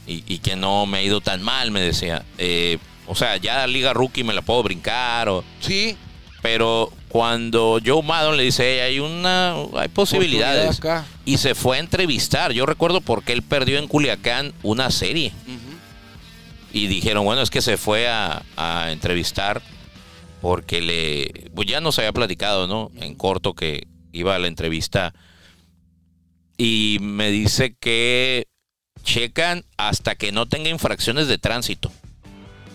y, 0.07 0.23
y 0.27 0.39
que 0.39 0.55
no 0.55 0.85
me 0.85 0.99
ha 0.99 1.03
ido 1.03 1.21
tan 1.21 1.41
mal, 1.41 1.71
me 1.71 1.81
decía. 1.81 2.23
Eh, 2.37 2.77
o 3.07 3.15
sea, 3.15 3.37
ya 3.37 3.57
la 3.57 3.67
Liga 3.67 3.93
Rookie 3.93 4.23
me 4.23 4.33
la 4.33 4.41
puedo 4.41 4.63
brincar, 4.63 5.29
o- 5.29 5.43
Sí, 5.59 5.97
pero 6.41 6.91
cuando 7.09 7.79
Joe 7.85 8.01
Maddon 8.01 8.37
le 8.37 8.43
dice, 8.43 8.63
"Hey, 8.75 8.79
hay 8.79 8.99
una, 8.99 9.55
hay 9.75 9.87
posibilidades. 9.89 10.79
acá. 10.79 11.05
Y 11.25 11.38
se 11.38 11.55
fue 11.55 11.77
a 11.77 11.79
entrevistar. 11.79 12.51
Yo 12.53 12.65
recuerdo 12.65 13.01
porque 13.01 13.33
él 13.33 13.41
perdió 13.41 13.79
en 13.79 13.88
Culiacán 13.88 14.53
una 14.63 14.91
serie. 14.91 15.31
Y 16.71 16.88
dijeron, 16.88 17.25
bueno, 17.25 17.41
es 17.41 17.49
que 17.49 17.61
se 17.61 17.77
fue 17.77 18.07
a, 18.07 18.43
a 18.57 18.91
entrevistar 18.91 19.61
porque 20.41 20.81
le. 20.81 21.49
Pues 21.55 21.67
ya 21.67 21.81
nos 21.81 21.97
había 21.97 22.11
platicado, 22.11 22.67
¿no? 22.67 22.91
En 23.01 23.15
corto 23.15 23.53
que 23.53 23.88
iba 24.11 24.35
a 24.35 24.39
la 24.39 24.47
entrevista. 24.47 25.13
Y 26.57 26.97
me 27.01 27.31
dice 27.31 27.75
que 27.79 28.47
checan 29.03 29.65
hasta 29.77 30.15
que 30.15 30.31
no 30.31 30.45
tenga 30.47 30.69
infracciones 30.69 31.27
de 31.27 31.38
tránsito. 31.38 31.91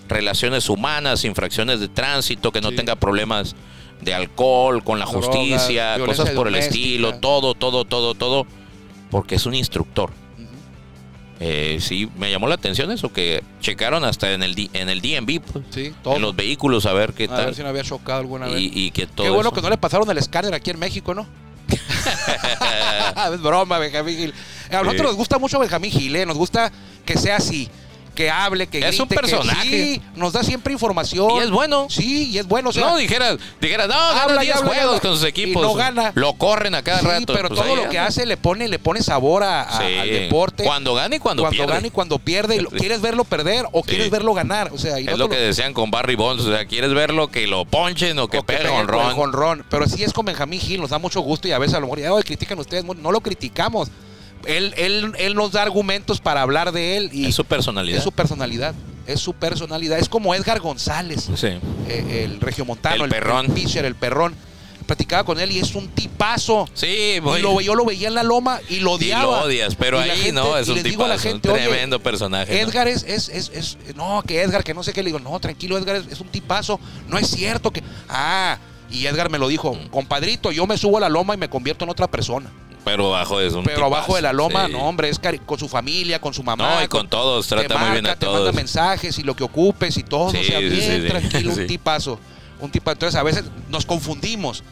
Relaciones 0.08 0.68
humanas, 0.68 1.24
infracciones 1.24 1.78
de 1.80 1.88
tránsito, 1.88 2.50
que 2.52 2.60
no 2.60 2.70
Sí. 2.70 2.76
tenga 2.76 2.96
problemas 2.96 3.54
de 4.02 4.14
alcohol, 4.14 4.82
con 4.84 4.98
la 4.98 5.04
Drogas, 5.06 5.26
justicia, 5.26 5.96
cosas 6.04 6.30
por 6.30 6.48
el 6.48 6.54
estilo, 6.56 7.14
todo, 7.20 7.54
todo, 7.54 7.84
todo, 7.84 8.14
todo. 8.14 8.46
Porque 9.10 9.34
es 9.36 9.46
un 9.46 9.54
instructor. 9.54 10.10
Eh, 11.42 11.78
sí, 11.80 12.06
me 12.18 12.30
llamó 12.30 12.48
la 12.48 12.54
atención 12.56 12.90
eso, 12.92 13.10
que 13.12 13.42
checaron 13.60 14.04
hasta 14.04 14.30
en 14.32 14.42
el, 14.42 14.68
en 14.74 14.90
el 14.90 15.00
DMV, 15.00 15.40
pues, 15.40 15.64
Sí, 15.70 15.94
todo. 16.02 16.16
en 16.16 16.22
los 16.22 16.36
vehículos, 16.36 16.84
a 16.84 16.92
ver 16.92 17.14
qué 17.14 17.24
a 17.24 17.28
tal. 17.28 17.44
ver 17.46 17.54
si 17.54 17.62
no 17.62 17.68
había 17.68 17.82
chocado 17.82 18.20
alguna 18.20 18.46
vez. 18.46 18.60
y, 18.60 18.70
y 18.74 18.90
que 18.90 19.06
todo 19.06 19.24
Qué 19.24 19.30
bueno 19.30 19.48
eso. 19.48 19.54
que 19.56 19.62
no 19.62 19.70
le 19.70 19.78
pasaron 19.78 20.10
el 20.10 20.18
escáner 20.18 20.52
aquí 20.52 20.68
en 20.70 20.78
México, 20.78 21.14
¿no? 21.14 21.26
es 23.34 23.40
broma, 23.40 23.78
Benjamín 23.78 24.16
Gil. 24.16 24.34
A 24.70 24.82
nosotros 24.82 24.96
Sí. 24.98 25.02
nos 25.06 25.16
gusta 25.16 25.38
mucho 25.38 25.58
Benjamín 25.58 25.90
Gil, 25.90 26.14
¿eh? 26.16 26.26
nos 26.26 26.36
gusta 26.36 26.70
que 27.06 27.16
sea 27.16 27.36
así, 27.36 27.68
que 28.10 28.30
hable, 28.30 28.66
que 28.66 28.78
Es 28.86 28.98
un 29.00 29.08
que- 29.08 29.14
personaje. 29.14 29.68
sí, 29.68 30.02
nos 30.16 30.32
da 30.32 30.42
siempre 30.42 30.72
información. 30.72 31.30
Y 31.36 31.38
es 31.40 31.50
bueno. 31.50 31.86
Sí, 31.88 32.30
y 32.30 32.38
es 32.38 32.46
bueno. 32.46 32.70
O 32.70 32.72
sea, 32.72 32.84
no, 32.90 32.96
dijeras, 32.96 33.38
dijeras, 33.60 33.88
no, 33.88 33.94
gana 33.94 34.22
Habla 34.22 34.42
y 34.42 34.46
10 34.46 34.56
habla 34.58 34.70
y 34.72 34.74
juegos 34.76 35.00
con 35.00 35.14
sus 35.14 35.24
Y 35.24 35.28
equipos. 35.28 35.62
no 35.62 35.74
gana. 35.74 36.12
Lo 36.14 36.34
corren 36.34 36.74
a 36.74 36.82
cada 36.82 37.00
sí, 37.00 37.06
rato. 37.06 37.32
pero 37.32 37.48
Pues 37.48 37.60
todo 37.60 37.76
lo 37.76 37.88
que 37.88 37.98
hace 37.98 38.26
le 38.26 38.36
pone, 38.36 38.68
le 38.68 38.78
pone 38.78 39.02
sabor 39.02 39.42
a- 39.44 39.62
a- 39.62 39.78
Sí. 39.78 39.96
al 39.98 40.08
deporte. 40.10 40.64
Cuando 40.64 40.94
gana 40.94 41.16
y 41.16 41.18
cuando, 41.18 41.42
cuando 41.42 41.56
pierde. 41.56 41.72
gana 41.74 41.86
y 41.86 41.90
cuando 41.90 42.18
pierde. 42.18 42.56
y 42.56 42.60
lo-. 42.60 42.70
¿Quieres 42.70 43.00
verlo 43.00 43.24
perder 43.24 43.66
o 43.72 43.82
quieres 43.82 44.10
verlo 44.10 44.34
ganar? 44.34 44.70
O 44.72 44.78
sea, 44.78 44.98
y 45.00 45.06
Es 45.06 45.18
lo 45.18 45.28
que 45.28 45.36
decían 45.36 45.72
con 45.74 45.90
Barry 45.90 46.14
Bonds. 46.16 46.44
O 46.44 46.50
sea, 46.54 46.64
¿quieres 46.66 46.92
verlo 46.94 47.30
que 47.30 47.46
lo 47.46 47.64
ponchen 47.64 48.18
o 48.18 48.28
que 48.28 48.38
o 48.38 48.42
que 48.44 48.56
pegue 48.58 48.68
con 49.14 49.32
ron? 49.32 49.64
Pero 49.68 49.86
sí 49.86 50.02
es 50.02 50.12
con 50.12 50.24
Benjamín 50.24 50.60
Gil, 50.60 50.80
nos 50.80 50.90
da 50.90 50.98
mucho 50.98 51.20
gusto 51.20 51.48
y 51.48 51.52
a 51.52 51.58
veces 51.58 51.74
a 51.74 51.80
lo 51.80 51.86
mejor 51.86 51.98
ya 52.00 52.10
"Ay, 52.16 52.22
critican 52.22 52.58
ustedes, 52.58 52.84
no 52.84 53.12
lo 53.12 53.20
criticamos. 53.20 53.88
Él, 54.46 54.74
él, 54.76 55.12
él 55.18 55.34
nos 55.34 55.52
da 55.52 55.62
argumentos 55.62 56.20
para 56.20 56.42
hablar 56.42 56.72
de 56.72 56.96
él 56.96 57.10
y 57.12 57.26
Es 57.26 57.34
su 57.34 57.44
personalidad. 57.44 57.98
es 57.98 58.04
su 58.04 58.12
personalidad. 58.12 58.74
Es 59.06 59.20
su 59.20 59.32
personalidad. 59.34 59.98
Es 59.98 60.08
como 60.08 60.34
Edgar 60.34 60.60
González, 60.60 61.28
Sí. 61.34 61.48
eh, 61.88 62.24
el 62.24 62.40
regiomontano, 62.40 63.04
El 63.04 63.10
perrón. 63.10 63.46
el 63.46 63.52
pitcher, 63.52 63.84
el 63.84 63.94
perrón. 63.94 64.34
Platicaba 64.86 65.22
con 65.24 65.38
él 65.38 65.52
y 65.52 65.58
es 65.60 65.74
un 65.76 65.88
tipazo. 65.88 66.68
Sí, 66.74 66.86
Y 67.18 67.20
lo- 67.20 67.60
yo 67.60 67.74
lo 67.76 67.84
veía 67.84 68.08
en 68.08 68.14
la 68.14 68.24
loma 68.24 68.60
y 68.68 68.80
lo 68.80 68.92
y 68.92 68.94
odiaba. 68.94 69.22
lo 69.40 69.44
odias, 69.46 69.76
pero 69.76 70.00
ahí 70.00 70.10
gente- 70.10 70.32
no, 70.32 70.56
es 70.56 70.68
un 70.68 70.74
les 70.76 70.84
digo 70.84 71.04
a 71.04 71.08
la 71.08 71.16
tipazo, 71.16 71.34
un 71.36 71.40
tremendo 71.40 72.00
personaje. 72.00 72.52
¿no? 72.52 72.58
Edgar 72.68 72.88
es, 72.88 73.04
es, 73.04 73.28
es, 73.28 73.50
es- 73.54 73.78
no, 73.94 74.22
que 74.26 74.42
Edgar, 74.42 74.64
que 74.64 74.74
no 74.74 74.82
sé 74.82 74.92
qué, 74.92 75.02
le 75.04 75.08
digo, 75.08 75.20
no, 75.20 75.38
tranquilo, 75.38 75.78
Edgar 75.78 75.96
es, 75.96 76.06
es 76.08 76.20
un 76.20 76.26
tipazo, 76.28 76.80
no 77.08 77.18
es 77.18 77.28
cierto 77.28 77.70
que, 77.70 77.84
ah, 78.08 78.58
y 78.90 79.06
Edgar 79.06 79.30
me 79.30 79.38
lo 79.38 79.46
dijo, 79.46 79.74
Mm. 79.74 79.88
compadrito, 79.90 80.50
yo 80.50 80.66
me 80.66 80.76
subo 80.76 80.96
a 80.98 81.00
la 81.00 81.08
loma 81.08 81.34
y 81.34 81.36
me 81.36 81.48
convierto 81.48 81.84
en 81.84 81.90
otra 81.90 82.08
persona, 82.08 82.50
Pero 82.84 83.14
abajo 83.14 83.40
es 83.40 83.52
un 83.52 83.64
pero 83.64 83.84
abajo 83.86 84.02
tipazo, 84.06 84.16
de 84.16 84.22
la 84.22 84.32
loma, 84.32 84.66
sí. 84.66 84.72
no, 84.72 84.80
hombre, 84.88 85.08
es 85.10 85.20
cari- 85.20 85.40
con 85.44 85.58
su 85.58 85.68
familia, 85.68 86.20
con 86.20 86.32
su 86.32 86.42
mamá, 86.42 86.76
No, 86.76 86.82
y 86.84 86.88
con 86.88 87.08
todos, 87.08 87.46
te 87.46 87.54
trata 87.56 87.76
muy 87.78 87.90
bien 87.92 88.06
a 88.06 88.16
te 88.16 88.24
manda 88.26 88.38
todos. 88.40 88.54
mensajes 88.54 89.18
y 89.18 89.22
lo 89.22 89.36
que 89.36 89.44
ocupes 89.44 89.96
y 89.98 90.02
todo, 90.02 90.30
Sí, 90.30 90.38
o 90.38 90.44
sea, 90.44 90.58
bien 90.60 91.02
sí, 91.02 91.08
tranquilo, 91.08 91.52
un 91.52 91.66
tipazo, 91.66 92.18
un 92.60 92.70
tipazo, 92.70 92.92
entonces 92.94 93.20
a 93.20 93.22
veces 93.22 93.44
nos 93.68 93.84
confundimos, 93.84 94.64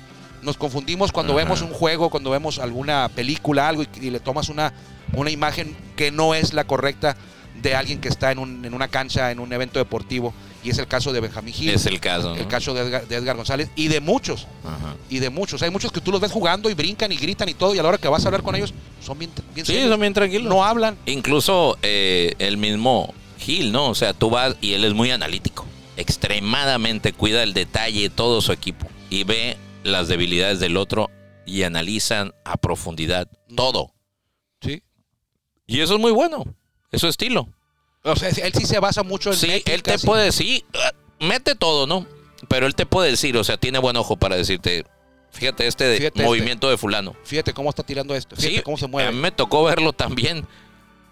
nos 0.42 0.56
confundimos 0.56 1.12
cuando 1.12 1.34
Ajá. 1.34 1.44
vemos 1.44 1.60
un 1.62 1.70
juego, 1.72 2.08
cuando 2.10 2.30
vemos 2.30 2.58
alguna 2.58 3.08
película, 3.14 3.68
algo 3.68 3.82
y, 3.82 3.88
y 4.00 4.10
le 4.10 4.20
tomas 4.20 4.48
una, 4.48 4.72
una 5.12 5.30
imagen 5.30 5.76
que 5.96 6.10
no 6.10 6.34
es 6.34 6.54
la 6.54 6.64
correcta 6.64 7.16
de 7.60 7.74
alguien 7.74 8.00
que 8.00 8.08
está 8.08 8.32
en, 8.32 8.38
un- 8.38 8.64
en 8.64 8.72
una 8.72 8.88
cancha, 8.88 9.30
en 9.32 9.40
un 9.40 9.52
evento 9.52 9.78
deportivo. 9.80 10.32
Y 10.68 10.70
es 10.72 10.78
el 10.78 10.86
caso 10.86 11.14
de 11.14 11.20
Benjamín 11.20 11.54
Gil. 11.54 11.70
Es 11.70 11.86
el 11.86 11.98
caso. 11.98 12.34
el 12.34 12.46
caso 12.46 12.74
de 12.74 12.82
Edgar, 12.82 13.08
de 13.08 13.16
Edgar 13.16 13.36
González 13.36 13.70
y 13.74 13.88
de 13.88 14.00
muchos. 14.00 14.46
Ajá. 14.62 14.96
Y 15.08 15.18
de 15.18 15.30
muchos. 15.30 15.62
Hay 15.62 15.70
muchos 15.70 15.90
que 15.90 16.02
tú 16.02 16.12
los 16.12 16.20
ves 16.20 16.30
jugando 16.30 16.68
y 16.68 16.74
brincan 16.74 17.10
y 17.10 17.16
gritan 17.16 17.48
y 17.48 17.54
todo. 17.54 17.74
Y 17.74 17.78
a 17.78 17.82
la 17.82 17.88
hora 17.88 17.96
que 17.96 18.06
vas 18.08 18.22
a 18.24 18.28
hablar 18.28 18.42
con 18.42 18.54
ellos, 18.54 18.74
son 19.00 19.18
bien, 19.18 19.30
bien 19.54 19.64
Sí, 19.64 19.72
serios. 19.72 19.90
son 19.90 20.00
bien 20.00 20.12
tranquilos. 20.12 20.46
No 20.46 20.62
hablan. 20.62 20.98
Incluso 21.06 21.78
eh, 21.80 22.34
el 22.38 22.58
mismo 22.58 23.14
Gil, 23.38 23.72
¿no? 23.72 23.88
O 23.88 23.94
sea, 23.94 24.12
tú 24.12 24.28
vas 24.28 24.56
y 24.60 24.74
él 24.74 24.84
es 24.84 24.92
muy 24.92 25.10
analítico. 25.10 25.64
Extremadamente 25.96 27.14
cuida 27.14 27.42
el 27.42 27.54
detalle, 27.54 28.10
todo 28.10 28.42
su 28.42 28.52
equipo. 28.52 28.86
Y 29.08 29.24
ve 29.24 29.56
las 29.84 30.08
debilidades 30.08 30.60
del 30.60 30.76
otro 30.76 31.08
y 31.46 31.62
analizan 31.62 32.34
a 32.44 32.58
profundidad 32.58 33.28
todo. 33.56 33.94
Sí. 34.60 34.82
Y 35.66 35.80
eso 35.80 35.94
es 35.94 36.00
muy 36.00 36.12
bueno. 36.12 36.44
Es 36.92 37.00
su 37.00 37.06
estilo. 37.08 37.48
O 38.04 38.16
sea, 38.16 38.28
él 38.28 38.52
sí 38.54 38.64
se 38.64 38.78
basa 38.80 39.02
mucho 39.02 39.30
en 39.30 39.36
Sí, 39.36 39.62
él 39.66 39.82
te 39.82 39.98
puede 39.98 40.24
decir, 40.24 40.64
mete 41.20 41.54
todo, 41.54 41.86
¿no? 41.86 42.06
Pero 42.48 42.66
él 42.66 42.74
te 42.74 42.86
puede 42.86 43.10
decir, 43.10 43.36
o 43.36 43.44
sea, 43.44 43.56
tiene 43.56 43.78
buen 43.78 43.96
ojo 43.96 44.16
para 44.16 44.36
decirte, 44.36 44.84
fíjate 45.32 45.66
este 45.66 45.84
de 45.84 45.96
Fíjate 45.98 46.22
movimiento 46.22 46.70
de 46.70 46.76
fulano. 46.78 47.16
Fíjate 47.24 47.52
cómo 47.52 47.68
está 47.70 47.82
tirando 47.82 48.14
esto. 48.14 48.36
Fíjate 48.36 48.56
Sí, 48.56 48.62
cómo 48.62 48.76
se 48.78 48.84
A 48.84 48.88
mueve. 48.88 49.12
mí 49.12 49.18
me 49.18 49.30
tocó 49.32 49.64
verlo 49.64 49.92
también. 49.92 50.46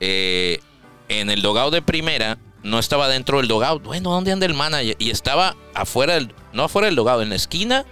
eh, 0.00 0.60
en 1.08 1.30
el 1.30 1.40
dogout 1.42 1.72
de 1.72 1.82
primera, 1.82 2.38
no 2.64 2.78
estaba 2.78 3.08
dentro 3.08 3.38
del 3.38 3.46
dogout. 3.48 3.82
Bueno, 3.84 4.10
¿dónde 4.10 4.32
anda 4.32 4.44
el 4.46 4.54
manager? 4.54 4.96
Y 4.98 5.10
estaba 5.10 5.56
afuera 5.74 6.14
del, 6.14 6.34
no 6.52 6.64
afuera 6.64 6.86
del 6.86 6.96
dogout, 6.96 7.22
en 7.22 7.28
la 7.30 7.36
esquina, 7.36 7.84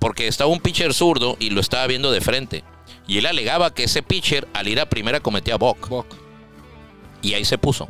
porque 0.00 0.26
estaba 0.26 0.50
un 0.50 0.60
pitcher 0.60 0.92
zurdo 0.94 1.36
y 1.38 1.50
lo 1.50 1.60
estaba 1.60 1.86
viendo 1.86 2.10
de 2.10 2.20
frente. 2.20 2.64
Y 3.06 3.18
él 3.18 3.26
alegaba 3.26 3.72
que 3.74 3.84
ese 3.84 4.02
pitcher 4.02 4.48
al 4.52 4.66
ir 4.68 4.80
a 4.80 4.88
primera 4.88 5.20
cometía 5.20 5.56
balk. 5.58 5.88
Buck. 5.88 6.06
Y 7.22 7.34
ahí 7.34 7.44
se 7.44 7.56
puso. 7.58 7.88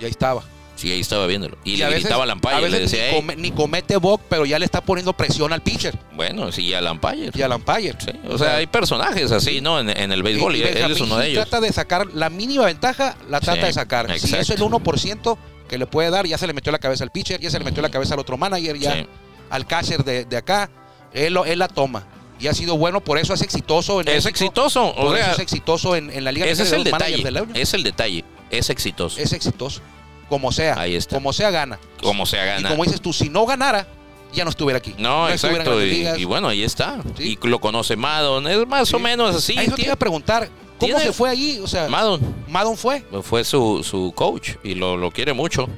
Y 0.00 0.04
ahí 0.04 0.10
estaba. 0.10 0.42
Sí, 0.76 0.90
ahí 0.90 1.00
estaba 1.00 1.26
viéndolo. 1.28 1.56
Y, 1.64 1.80
a 1.82 1.88
le 1.88 1.94
veces- 1.94 2.02
gritaba 2.10 2.24
al 2.24 2.30
a 2.30 2.60
le 2.68 2.80
decía, 2.80 3.12
ni, 3.22 3.36
ni 3.36 3.50
comete 3.52 3.96
Buck, 3.96 4.20
pero 4.28 4.44
ya 4.44 4.58
le 4.58 4.64
está 4.64 4.80
poniendo 4.80 5.12
presión 5.12 5.52
al 5.52 5.62
pitcher 5.62 5.96
bueno, 6.14 6.50
sí, 6.50 6.74
al 6.74 6.86
umpire. 6.90 7.30
y 7.32 7.42
al 7.42 7.52
umpire. 7.52 7.94
Sí, 8.04 8.10
o 8.28 8.36
sea, 8.36 8.56
hay 8.56 8.66
personajes 8.66 9.30
así, 9.30 9.60
¿no? 9.60 9.78
En, 9.78 9.88
en 9.88 10.10
el 10.10 10.24
béisbol, 10.24 10.56
y, 10.56 10.62
él 10.62 10.90
es 10.90 11.00
uno 11.00 11.16
de 11.16 11.28
ellos. 11.28 11.44
Trata 11.48 11.60
de 11.64 11.72
sacar 11.72 12.08
la 12.12 12.28
mínima 12.28 12.64
ventaja, 12.66 13.16
la 13.30 13.38
trata 13.40 13.60
Sí, 13.60 13.66
de 13.68 13.72
sacar. 13.72 14.18
Si 14.18 14.26
eso 14.34 14.36
es 14.38 14.50
el 14.50 14.60
1% 14.62 15.38
que 15.68 15.78
le 15.78 15.86
puede 15.86 16.10
dar, 16.10 16.26
ya 16.26 16.38
se 16.38 16.46
le 16.48 16.52
metió 16.52 16.72
la 16.72 16.78
cabeza 16.80 17.04
al 17.04 17.10
pitcher, 17.12 17.40
ya 17.40 17.50
se 17.50 17.58
le 17.60 17.64
metió 17.64 17.80
la 17.80 17.90
cabeza 17.90 18.14
al 18.14 18.20
otro 18.20 18.36
manager, 18.36 18.76
ya 18.76 18.94
Sí. 18.94 19.06
al 19.50 19.66
catcher 19.68 20.02
de, 20.04 20.24
de 20.24 20.36
acá. 20.36 20.70
Él, 21.12 21.34
lo- 21.34 21.44
él 21.44 21.60
la 21.60 21.68
toma. 21.68 22.04
Y 22.40 22.48
ha 22.48 22.52
sido 22.52 22.76
bueno, 22.76 23.00
por 23.00 23.16
eso 23.18 23.32
es 23.32 23.42
exitoso. 23.42 24.00
En 24.00 24.08
Es 24.08 24.24
México, 24.24 24.28
exitoso. 24.30 24.86
O 24.88 24.94
Por 25.06 25.16
eso 25.16 25.24
sea, 25.24 25.32
es 25.34 25.38
exitoso 25.38 25.94
en, 25.94 26.10
en 26.10 26.24
la 26.24 26.32
Liga 26.32 26.46
ese 26.46 26.64
es 26.64 26.70
de 26.72 26.76
el 26.78 26.84
detalle. 26.84 27.26
año. 27.28 27.46
Es 27.54 27.72
el 27.74 27.84
detalle. 27.84 28.24
Es 28.58 28.70
exitoso. 28.70 29.20
Es 29.20 29.32
exitoso. 29.32 29.80
Como 30.28 30.50
sea. 30.52 30.78
Ahí 30.78 30.94
está. 30.94 31.16
Como 31.16 31.32
sea, 31.32 31.50
gana. 31.50 31.78
como 32.02 32.24
se 32.26 32.36
Y 32.36 32.46
gana. 32.46 32.68
como 32.70 32.84
dices 32.84 33.00
tú, 33.00 33.12
si 33.12 33.28
no 33.28 33.44
ganara, 33.46 33.86
ya 34.32 34.44
no 34.44 34.50
estuviera 34.50 34.78
aquí. 34.78 34.94
No, 34.98 35.28
exacto. 35.28 35.84
Y, 35.84 36.06
y 36.16 36.24
bueno, 36.24 36.48
ahí 36.48 36.62
está. 36.64 36.98
Sí. 37.16 37.38
Y 37.42 37.46
lo 37.46 37.60
conoce 37.60 37.96
Madon. 37.96 38.46
Es 38.48 38.66
más 38.66 38.92
o 38.94 38.98
menos 38.98 39.36
así. 39.36 39.56
A 39.58 39.62
eso 39.62 39.76
te 39.76 39.82
iba 39.82 39.92
a 39.92 39.96
preguntar, 39.96 40.48
¿cómo 40.78 40.98
se 40.98 41.12
fue 41.12 41.28
ahí? 41.30 41.60
O 41.62 41.66
sea, 41.68 41.88
Madon 41.88 42.20
Madon 42.48 42.76
fue 42.76 43.04
fue 43.22 43.44
su, 43.44 43.82
su 43.84 44.12
coach 44.14 44.52
y 44.64 44.74
lo, 44.74 44.96
lo 44.96 45.10
quiere 45.10 45.32
mucho. 45.34 45.68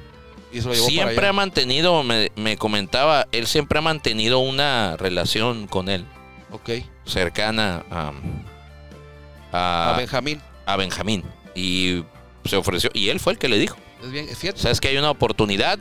y 0.53 0.61
se 0.61 0.69
lo 0.69 0.75
llevó 0.75 0.87
Siempre 0.89 1.27
ha 1.27 1.33
mantenido, 1.33 2.03
me, 2.03 2.31
me 2.37 2.57
comentaba, 2.57 3.27
él 3.33 3.47
siempre 3.47 3.79
ha 3.81 3.83
mantenido 3.83 4.39
una 4.39 4.97
relación 4.97 5.67
con 5.67 5.89
él 5.89 6.05
Ok. 6.53 6.71
cercana 7.05 7.85
a, 7.91 8.13
A 9.53 9.95
a, 9.95 9.97
Benjamín. 9.99 10.41
a 10.65 10.77
Benjamín. 10.77 11.25
Y 11.55 12.05
se 12.49 12.57
ofreció. 12.57 12.91
Y 12.95 13.09
él 13.09 13.21
fue 13.21 13.33
el 13.35 13.39
que 13.39 13.49
le 13.49 13.59
dijo. 13.59 13.77
Es 14.03 14.11
bien, 14.11 14.29
fíjate. 14.29 14.61
Sabes 14.61 14.81
que 14.81 14.89
hay 14.89 14.97
una 14.97 15.11
oportunidad, 15.11 15.79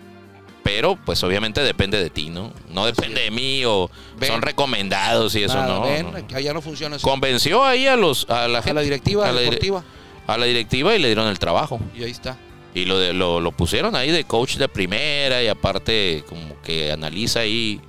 pero 0.64 0.98
pues 1.06 1.24
obviamente 1.24 1.62
depende 1.62 2.02
de 2.02 2.10
ti, 2.10 2.30
¿no? 2.30 2.52
No 2.70 2.86
depende 2.86 3.22
de 3.22 3.32
mí 3.32 3.64
o 3.66 3.90
Ven. 4.18 4.30
son 4.32 4.42
recomendados 4.42 5.36
y 5.36 5.44
eso 5.44 5.56
Nada, 5.56 5.68
no. 5.76 5.82
ven, 5.84 6.12
no. 6.12 6.38
allá 6.38 6.54
no 6.54 6.62
funciona 6.62 6.96
así. 6.96 7.04
Convenció 7.04 7.64
ahí 7.64 7.88
a 7.88 7.96
los 7.96 8.28
a 8.30 8.48
la 8.48 8.60
a 8.60 8.62
gente, 8.62 8.74
la 8.76 8.82
directiva 8.82 9.28
a 9.30 9.32
la 9.32 9.42
dire- 9.42 9.44
deportiva. 9.46 9.84
a 10.28 10.38
la 10.38 10.46
directiva 10.46 10.96
y 10.96 11.00
le 11.00 11.08
dieron 11.10 11.28
el 11.28 11.38
trabajo. 11.40 11.80
Y 11.96 12.04
ahí 12.04 12.12
está. 12.12 12.38
Y 12.74 12.86
lo, 12.86 12.98
de, 13.00 13.14
lo, 13.14 13.40
lo 13.40 13.52
pusieron 13.54 13.96
ahí 13.96 14.12
de 14.12 14.26
coach 14.26 14.56
de 14.58 14.68
primera 14.68 15.42
y 15.42 15.48
aparte 15.48 16.24
como 16.28 16.62
que 16.62 16.92
analiza 16.92 17.40
ahí 17.42 17.80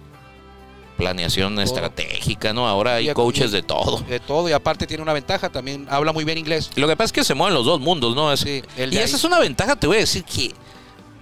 planeación 0.97 1.59
estratégica, 1.61 2.53
¿no? 2.53 2.67
Ahora 2.69 2.95
hay 2.97 3.11
Y- 3.11 3.13
coaches 3.15 3.51
y- 3.51 3.55
de 3.55 3.63
todo. 3.63 3.99
De 4.01 4.21
todo. 4.21 4.49
Y 4.49 4.53
aparte 4.53 4.87
tiene 4.87 5.03
una 5.03 5.13
ventaja. 5.13 5.51
También 5.51 5.87
habla 5.91 6.13
muy 6.13 6.25
bien 6.25 6.39
inglés. 6.39 6.71
Lo 6.77 6.87
que 6.89 6.97
pasa 6.97 7.07
es 7.07 7.13
que 7.13 7.25
se 7.25 7.35
mueven 7.35 7.55
los 7.55 7.65
dos 7.67 7.81
mundos, 7.81 8.15
¿no? 8.17 8.33
Es- 8.33 8.41
Sí, 8.41 8.63
y 8.77 8.81
esa 8.83 8.99
ahí. 8.99 9.15
es 9.15 9.25
una 9.25 9.39
ventaja, 9.39 9.77
te 9.77 9.87
voy 9.87 9.99
a 9.99 10.01
decir 10.01 10.25
que 10.25 10.53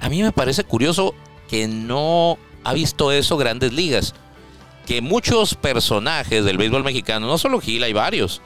a 0.00 0.08
mí 0.08 0.22
me 0.22 0.32
parece 0.32 0.64
curioso 0.64 1.14
que 1.48 1.66
no 1.68 2.38
ha 2.64 2.72
visto 2.72 3.12
eso 3.12 3.36
Grandes 3.36 3.72
Ligas. 3.72 4.14
Que 4.86 5.00
muchos 5.00 5.54
personajes 5.54 6.44
del 6.44 6.58
béisbol 6.58 6.84
mexicano, 6.84 7.26
no 7.26 7.38
solo 7.38 7.60
Gil, 7.60 7.82
hay 7.84 7.92
varios, 7.94 8.42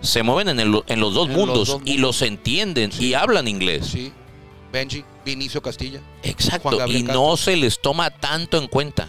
se 0.00 0.22
mueven 0.22 0.48
en, 0.48 0.60
el- 0.60 0.82
en 0.86 1.00
los 1.00 1.14
dos 1.14 1.28
En 1.28 1.32
los 1.36 1.46
mundos 1.46 1.68
dos 1.68 1.80
y 1.84 1.92
mundos. 1.94 2.00
los 2.00 2.22
entienden 2.22 2.92
Sí. 2.92 3.06
y 3.08 3.14
hablan 3.14 3.48
inglés. 3.48 3.86
Sí. 3.86 4.12
Benji, 4.72 5.04
Vinicio 5.24 5.62
Castilla. 5.62 6.00
Exacto. 6.22 6.74
Y 6.86 7.02
Castro. 7.04 7.12
no 7.14 7.36
se 7.36 7.56
les 7.56 7.80
toma 7.80 8.10
tanto 8.10 8.58
en 8.58 8.66
cuenta. 8.68 9.08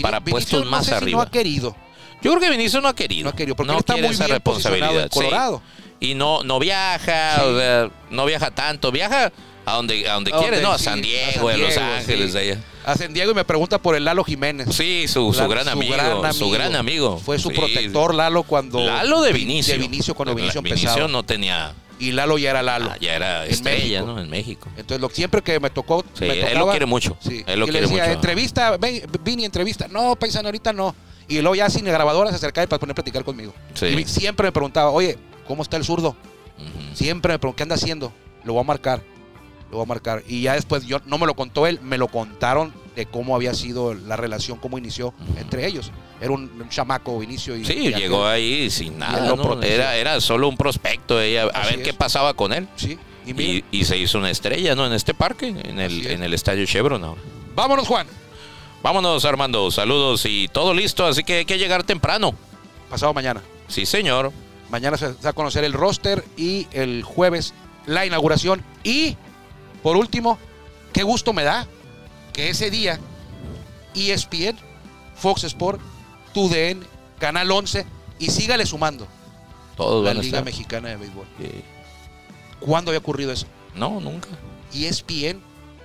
Para 0.00 0.20
puestos 0.20 0.64
no 0.64 0.70
más 0.70 0.84
sé 0.86 0.90
si 0.92 0.96
arriba. 0.96 1.16
no 1.18 1.22
ha 1.22 1.30
querido. 1.30 1.76
Yo 2.22 2.30
creo 2.30 2.40
que 2.40 2.50
Vinicius 2.50 2.82
no 2.82 2.88
ha 2.88 2.94
querido. 2.94 3.24
No 3.24 3.30
ha 3.30 3.36
querido. 3.36 3.56
Porque 3.56 3.68
no 3.68 3.74
él 3.74 3.80
está 3.80 3.94
quiere 3.94 4.08
muy 4.08 4.14
esa 4.14 4.24
bien 4.26 4.36
responsabilidad. 4.36 4.94
en 4.96 5.02
sí. 5.02 5.08
Colorado. 5.10 5.62
Y 6.00 6.14
no, 6.14 6.42
no 6.44 6.58
viaja, 6.58 7.36
Sí. 7.36 7.40
o 7.44 7.58
sea, 7.58 7.90
no 8.10 8.24
viaja 8.26 8.50
tanto. 8.52 8.90
Viaja 8.92 9.32
a 9.66 9.72
donde, 9.74 10.08
a 10.08 10.14
donde 10.14 10.32
A 10.32 10.38
quiere, 10.38 10.56
donde 10.56 10.62
¿no? 10.62 10.72
A 10.72 10.78
sí, 10.78 10.84
San 10.84 10.98
a 10.98 11.02
Diego, 11.02 11.48
a 11.48 11.56
Los 11.56 11.76
Ángeles, 11.76 12.32
sí. 12.32 12.38
de 12.38 12.38
allá. 12.52 12.60
A 12.84 12.96
San 12.96 13.12
Diego 13.14 13.30
y 13.30 13.34
me 13.34 13.44
pregunta 13.44 13.78
por 13.78 13.94
el 13.94 14.04
Lalo 14.04 14.24
Jiménez. 14.24 14.68
Sí, 14.74 15.06
su, 15.06 15.32
su 15.32 15.46
gran 15.48 15.68
amigo. 15.68 15.94
gran 15.94 16.34
Su 16.34 16.50
gran 16.50 16.74
amigo. 16.74 17.18
Fue 17.18 17.38
su 17.38 17.50
Sí. 17.50 17.56
protector 17.56 18.14
Lalo 18.14 18.42
cuando. 18.42 18.80
Lalo 18.84 19.20
de 19.22 19.32
Vinicio. 19.32 19.74
De 19.74 19.78
Vinicio 19.78 20.14
cuando 20.14 20.34
Vinicio 20.34 20.58
empezaba. 20.58 20.94
Vinicio 20.96 21.08
no 21.08 21.22
tenía. 21.24 21.74
Y 22.02 22.12
Lalo 22.12 22.36
ya 22.38 22.50
era 22.50 22.62
Lalo. 22.62 22.90
ah, 22.90 22.96
ya 23.00 23.14
era 23.14 23.44
En 23.46 23.50
estrella, 23.52 24.00
México. 24.00 24.06
¿no? 24.06 24.20
En 24.20 24.28
México. 24.30 24.68
Entonces, 24.76 25.00
lo, 25.00 25.08
siempre 25.08 25.40
que 25.42 25.60
me 25.60 25.70
tocó. 25.70 26.04
Sí, 26.14 26.24
me 26.24 26.50
él 26.52 26.58
lo 26.58 26.68
quiere 26.70 26.86
mucho. 26.86 27.16
Sí. 27.20 27.44
Él 27.46 27.60
lo 27.60 27.66
y 27.66 27.68
le 27.68 27.72
quiere 27.78 27.86
decía, 27.86 28.02
mucho. 28.04 28.14
entrevista, 28.16 28.76
ven, 28.76 29.02
Vini, 29.22 29.44
entrevista. 29.44 29.86
No, 29.88 30.16
paisano, 30.16 30.48
ahorita 30.48 30.72
no. 30.72 30.94
Y 31.28 31.40
luego 31.40 31.54
ya 31.54 31.70
sin 31.70 31.84
grabadora 31.84 32.30
se 32.30 32.36
acercaba 32.36 32.66
para 32.66 32.80
poner 32.80 32.92
a 32.92 32.94
platicar 32.96 33.24
conmigo. 33.24 33.54
Sí. 33.74 33.86
Y 33.86 34.04
siempre 34.04 34.48
me 34.48 34.52
preguntaba, 34.52 34.90
oye, 34.90 35.16
¿cómo 35.46 35.62
está 35.62 35.76
el 35.76 35.84
zurdo? 35.84 36.16
Siempre 36.94 37.32
me 37.32 37.38
preguntaba, 37.38 37.56
¿qué 37.56 37.62
anda 37.62 37.74
haciendo? 37.76 38.12
Lo 38.44 38.54
voy 38.54 38.62
a 38.62 38.64
marcar. 38.64 39.02
Lo 39.70 39.78
voy 39.78 39.84
a 39.84 39.88
marcar. 39.88 40.22
Y 40.28 40.42
ya 40.42 40.54
después, 40.54 40.84
yo 40.84 41.00
no 41.06 41.18
me 41.18 41.26
lo 41.26 41.34
contó 41.34 41.66
él, 41.66 41.80
me 41.82 41.98
lo 41.98 42.08
contaron 42.08 42.72
de 42.96 43.06
cómo 43.06 43.34
había 43.34 43.54
sido 43.54 43.94
la 43.94 44.16
relación, 44.16 44.58
cómo 44.58 44.76
inició 44.76 45.14
entre 45.38 45.66
ellos. 45.66 45.90
Era 46.22 46.30
un, 46.30 46.42
un 46.60 46.68
chamaco, 46.68 47.18
Vinicio. 47.18 47.56
Y, 47.56 47.64
Sí, 47.64 47.72
y 47.88 47.94
llegó 47.94 48.24
ahí 48.24 48.70
sin 48.70 48.96
nada. 48.96 49.34
Era, 49.62 49.96
era 49.96 50.20
solo 50.20 50.48
un 50.48 50.56
prospecto, 50.56 51.20
ella, 51.20 51.48
a 51.52 51.66
ver 51.66 51.82
qué 51.82 51.92
pasaba 51.92 52.34
con 52.34 52.52
él. 52.52 52.68
Sí. 52.76 52.96
Y 53.26 53.34
mira, 53.34 53.64
Y, 53.70 53.80
y 53.80 53.84
se 53.84 53.98
hizo 53.98 54.18
una 54.18 54.30
estrella, 54.30 54.76
¿no? 54.76 54.86
En 54.86 54.92
este 54.92 55.14
parque, 55.14 55.48
en 55.48 55.80
el, 55.80 56.06
es. 56.06 56.12
en 56.12 56.22
el 56.22 56.32
estadio 56.32 56.64
Chevron 56.64 57.16
vámonos, 57.56 57.88
Juan. 57.88 58.06
Vámonos, 58.82 59.24
Armando. 59.24 59.68
Saludos 59.72 60.24
y 60.24 60.48
todo 60.48 60.74
listo, 60.74 61.04
así 61.06 61.24
que 61.24 61.38
hay 61.38 61.44
que 61.44 61.58
llegar 61.58 61.82
temprano. 61.82 62.34
Pasado 62.88 63.12
mañana. 63.12 63.42
Sí, 63.68 63.84
señor. 63.84 64.32
Mañana 64.70 64.96
se 64.96 65.08
va 65.08 65.30
a 65.30 65.32
conocer 65.32 65.64
el 65.64 65.72
roster 65.72 66.24
y 66.36 66.66
el 66.72 67.02
jueves 67.02 67.52
la 67.86 68.06
inauguración. 68.06 68.62
Y, 68.84 69.16
por 69.82 69.96
último, 69.96 70.38
qué 70.92 71.02
gusto 71.02 71.32
me 71.32 71.42
da 71.42 71.66
que 72.32 72.48
ese 72.48 72.70
día 72.70 72.98
ESPN, 73.94 74.56
Fox 75.14 75.44
Sport, 75.44 75.80
TUDN, 76.34 76.84
Canal 77.18 77.50
11 77.50 77.84
y 78.18 78.30
sígale 78.30 78.66
sumando 78.66 79.06
Todos 79.76 80.04
la 80.04 80.10
van 80.10 80.18
a 80.18 80.22
Liga 80.22 80.38
estar. 80.38 80.44
Mexicana 80.44 80.88
de 80.90 80.96
Béisbol. 80.96 81.26
Sí. 81.40 81.50
¿Cuándo 82.60 82.90
había 82.90 82.98
ocurrido 83.00 83.32
eso? 83.32 83.46
No, 83.74 84.00
nunca. 84.00 84.28
E 84.74 84.86
ESPN, 84.88 85.40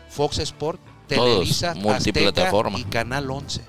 Fox 0.10 0.40
Sport, 0.40 0.80
Televisa, 1.08 1.74
multiplataforma. 1.76 2.78
y 2.80 2.84
Canal 2.84 3.30
11. 3.32 3.62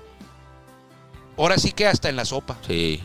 Ahora 1.37 1.57
sí 1.57 1.71
que 1.71 1.87
hasta 1.87 2.09
en 2.09 2.15
la 2.17 2.25
sopa, 2.25 2.57
Sí. 2.67 3.01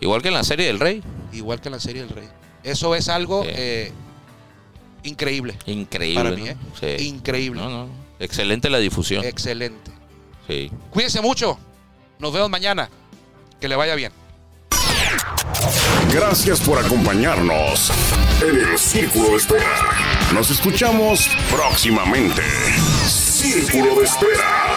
Igual 0.00 0.20
que 0.20 0.28
en 0.28 0.34
la 0.34 0.44
serie 0.44 0.66
del 0.66 0.78
Rey. 0.78 1.02
igual 1.32 1.60
que 1.60 1.68
en 1.68 1.72
la 1.72 1.80
serie 1.80 2.02
del 2.02 2.10
Rey. 2.10 2.28
Eso 2.62 2.94
es 2.94 3.08
algo 3.08 3.42
Sí. 3.44 3.48
eh, 3.52 3.92
increíble. 5.04 5.56
Increíble. 5.66 6.22
Para 6.22 6.36
mí, 6.36 6.42
¿no? 6.42 6.46
¿eh? 6.48 6.56
Sí. 6.98 7.06
Increíble. 7.08 7.60
No, 7.62 7.70
no. 7.70 7.88
Excelente 8.18 8.68
la 8.70 8.78
difusión. 8.78 9.24
Excelente. 9.24 9.90
Sí. 10.46 10.70
Cuídense 10.90 11.20
mucho. 11.22 11.58
Nos 12.18 12.32
vemos 12.32 12.50
mañana. 12.50 12.88
Que 13.60 13.68
le 13.68 13.76
vaya 13.76 13.94
bien. 13.94 14.12
Gracias 16.12 16.60
por 16.60 16.78
acompañarnos 16.78 17.90
en 18.42 18.56
el 18.56 18.78
Círculo 18.78 19.30
de 19.30 19.36
Espera. 19.36 19.74
Nos 20.32 20.50
escuchamos 20.50 21.28
próximamente. 21.50 22.42
Círculo 23.06 23.96
de 23.96 24.04
Espera. 24.04 24.75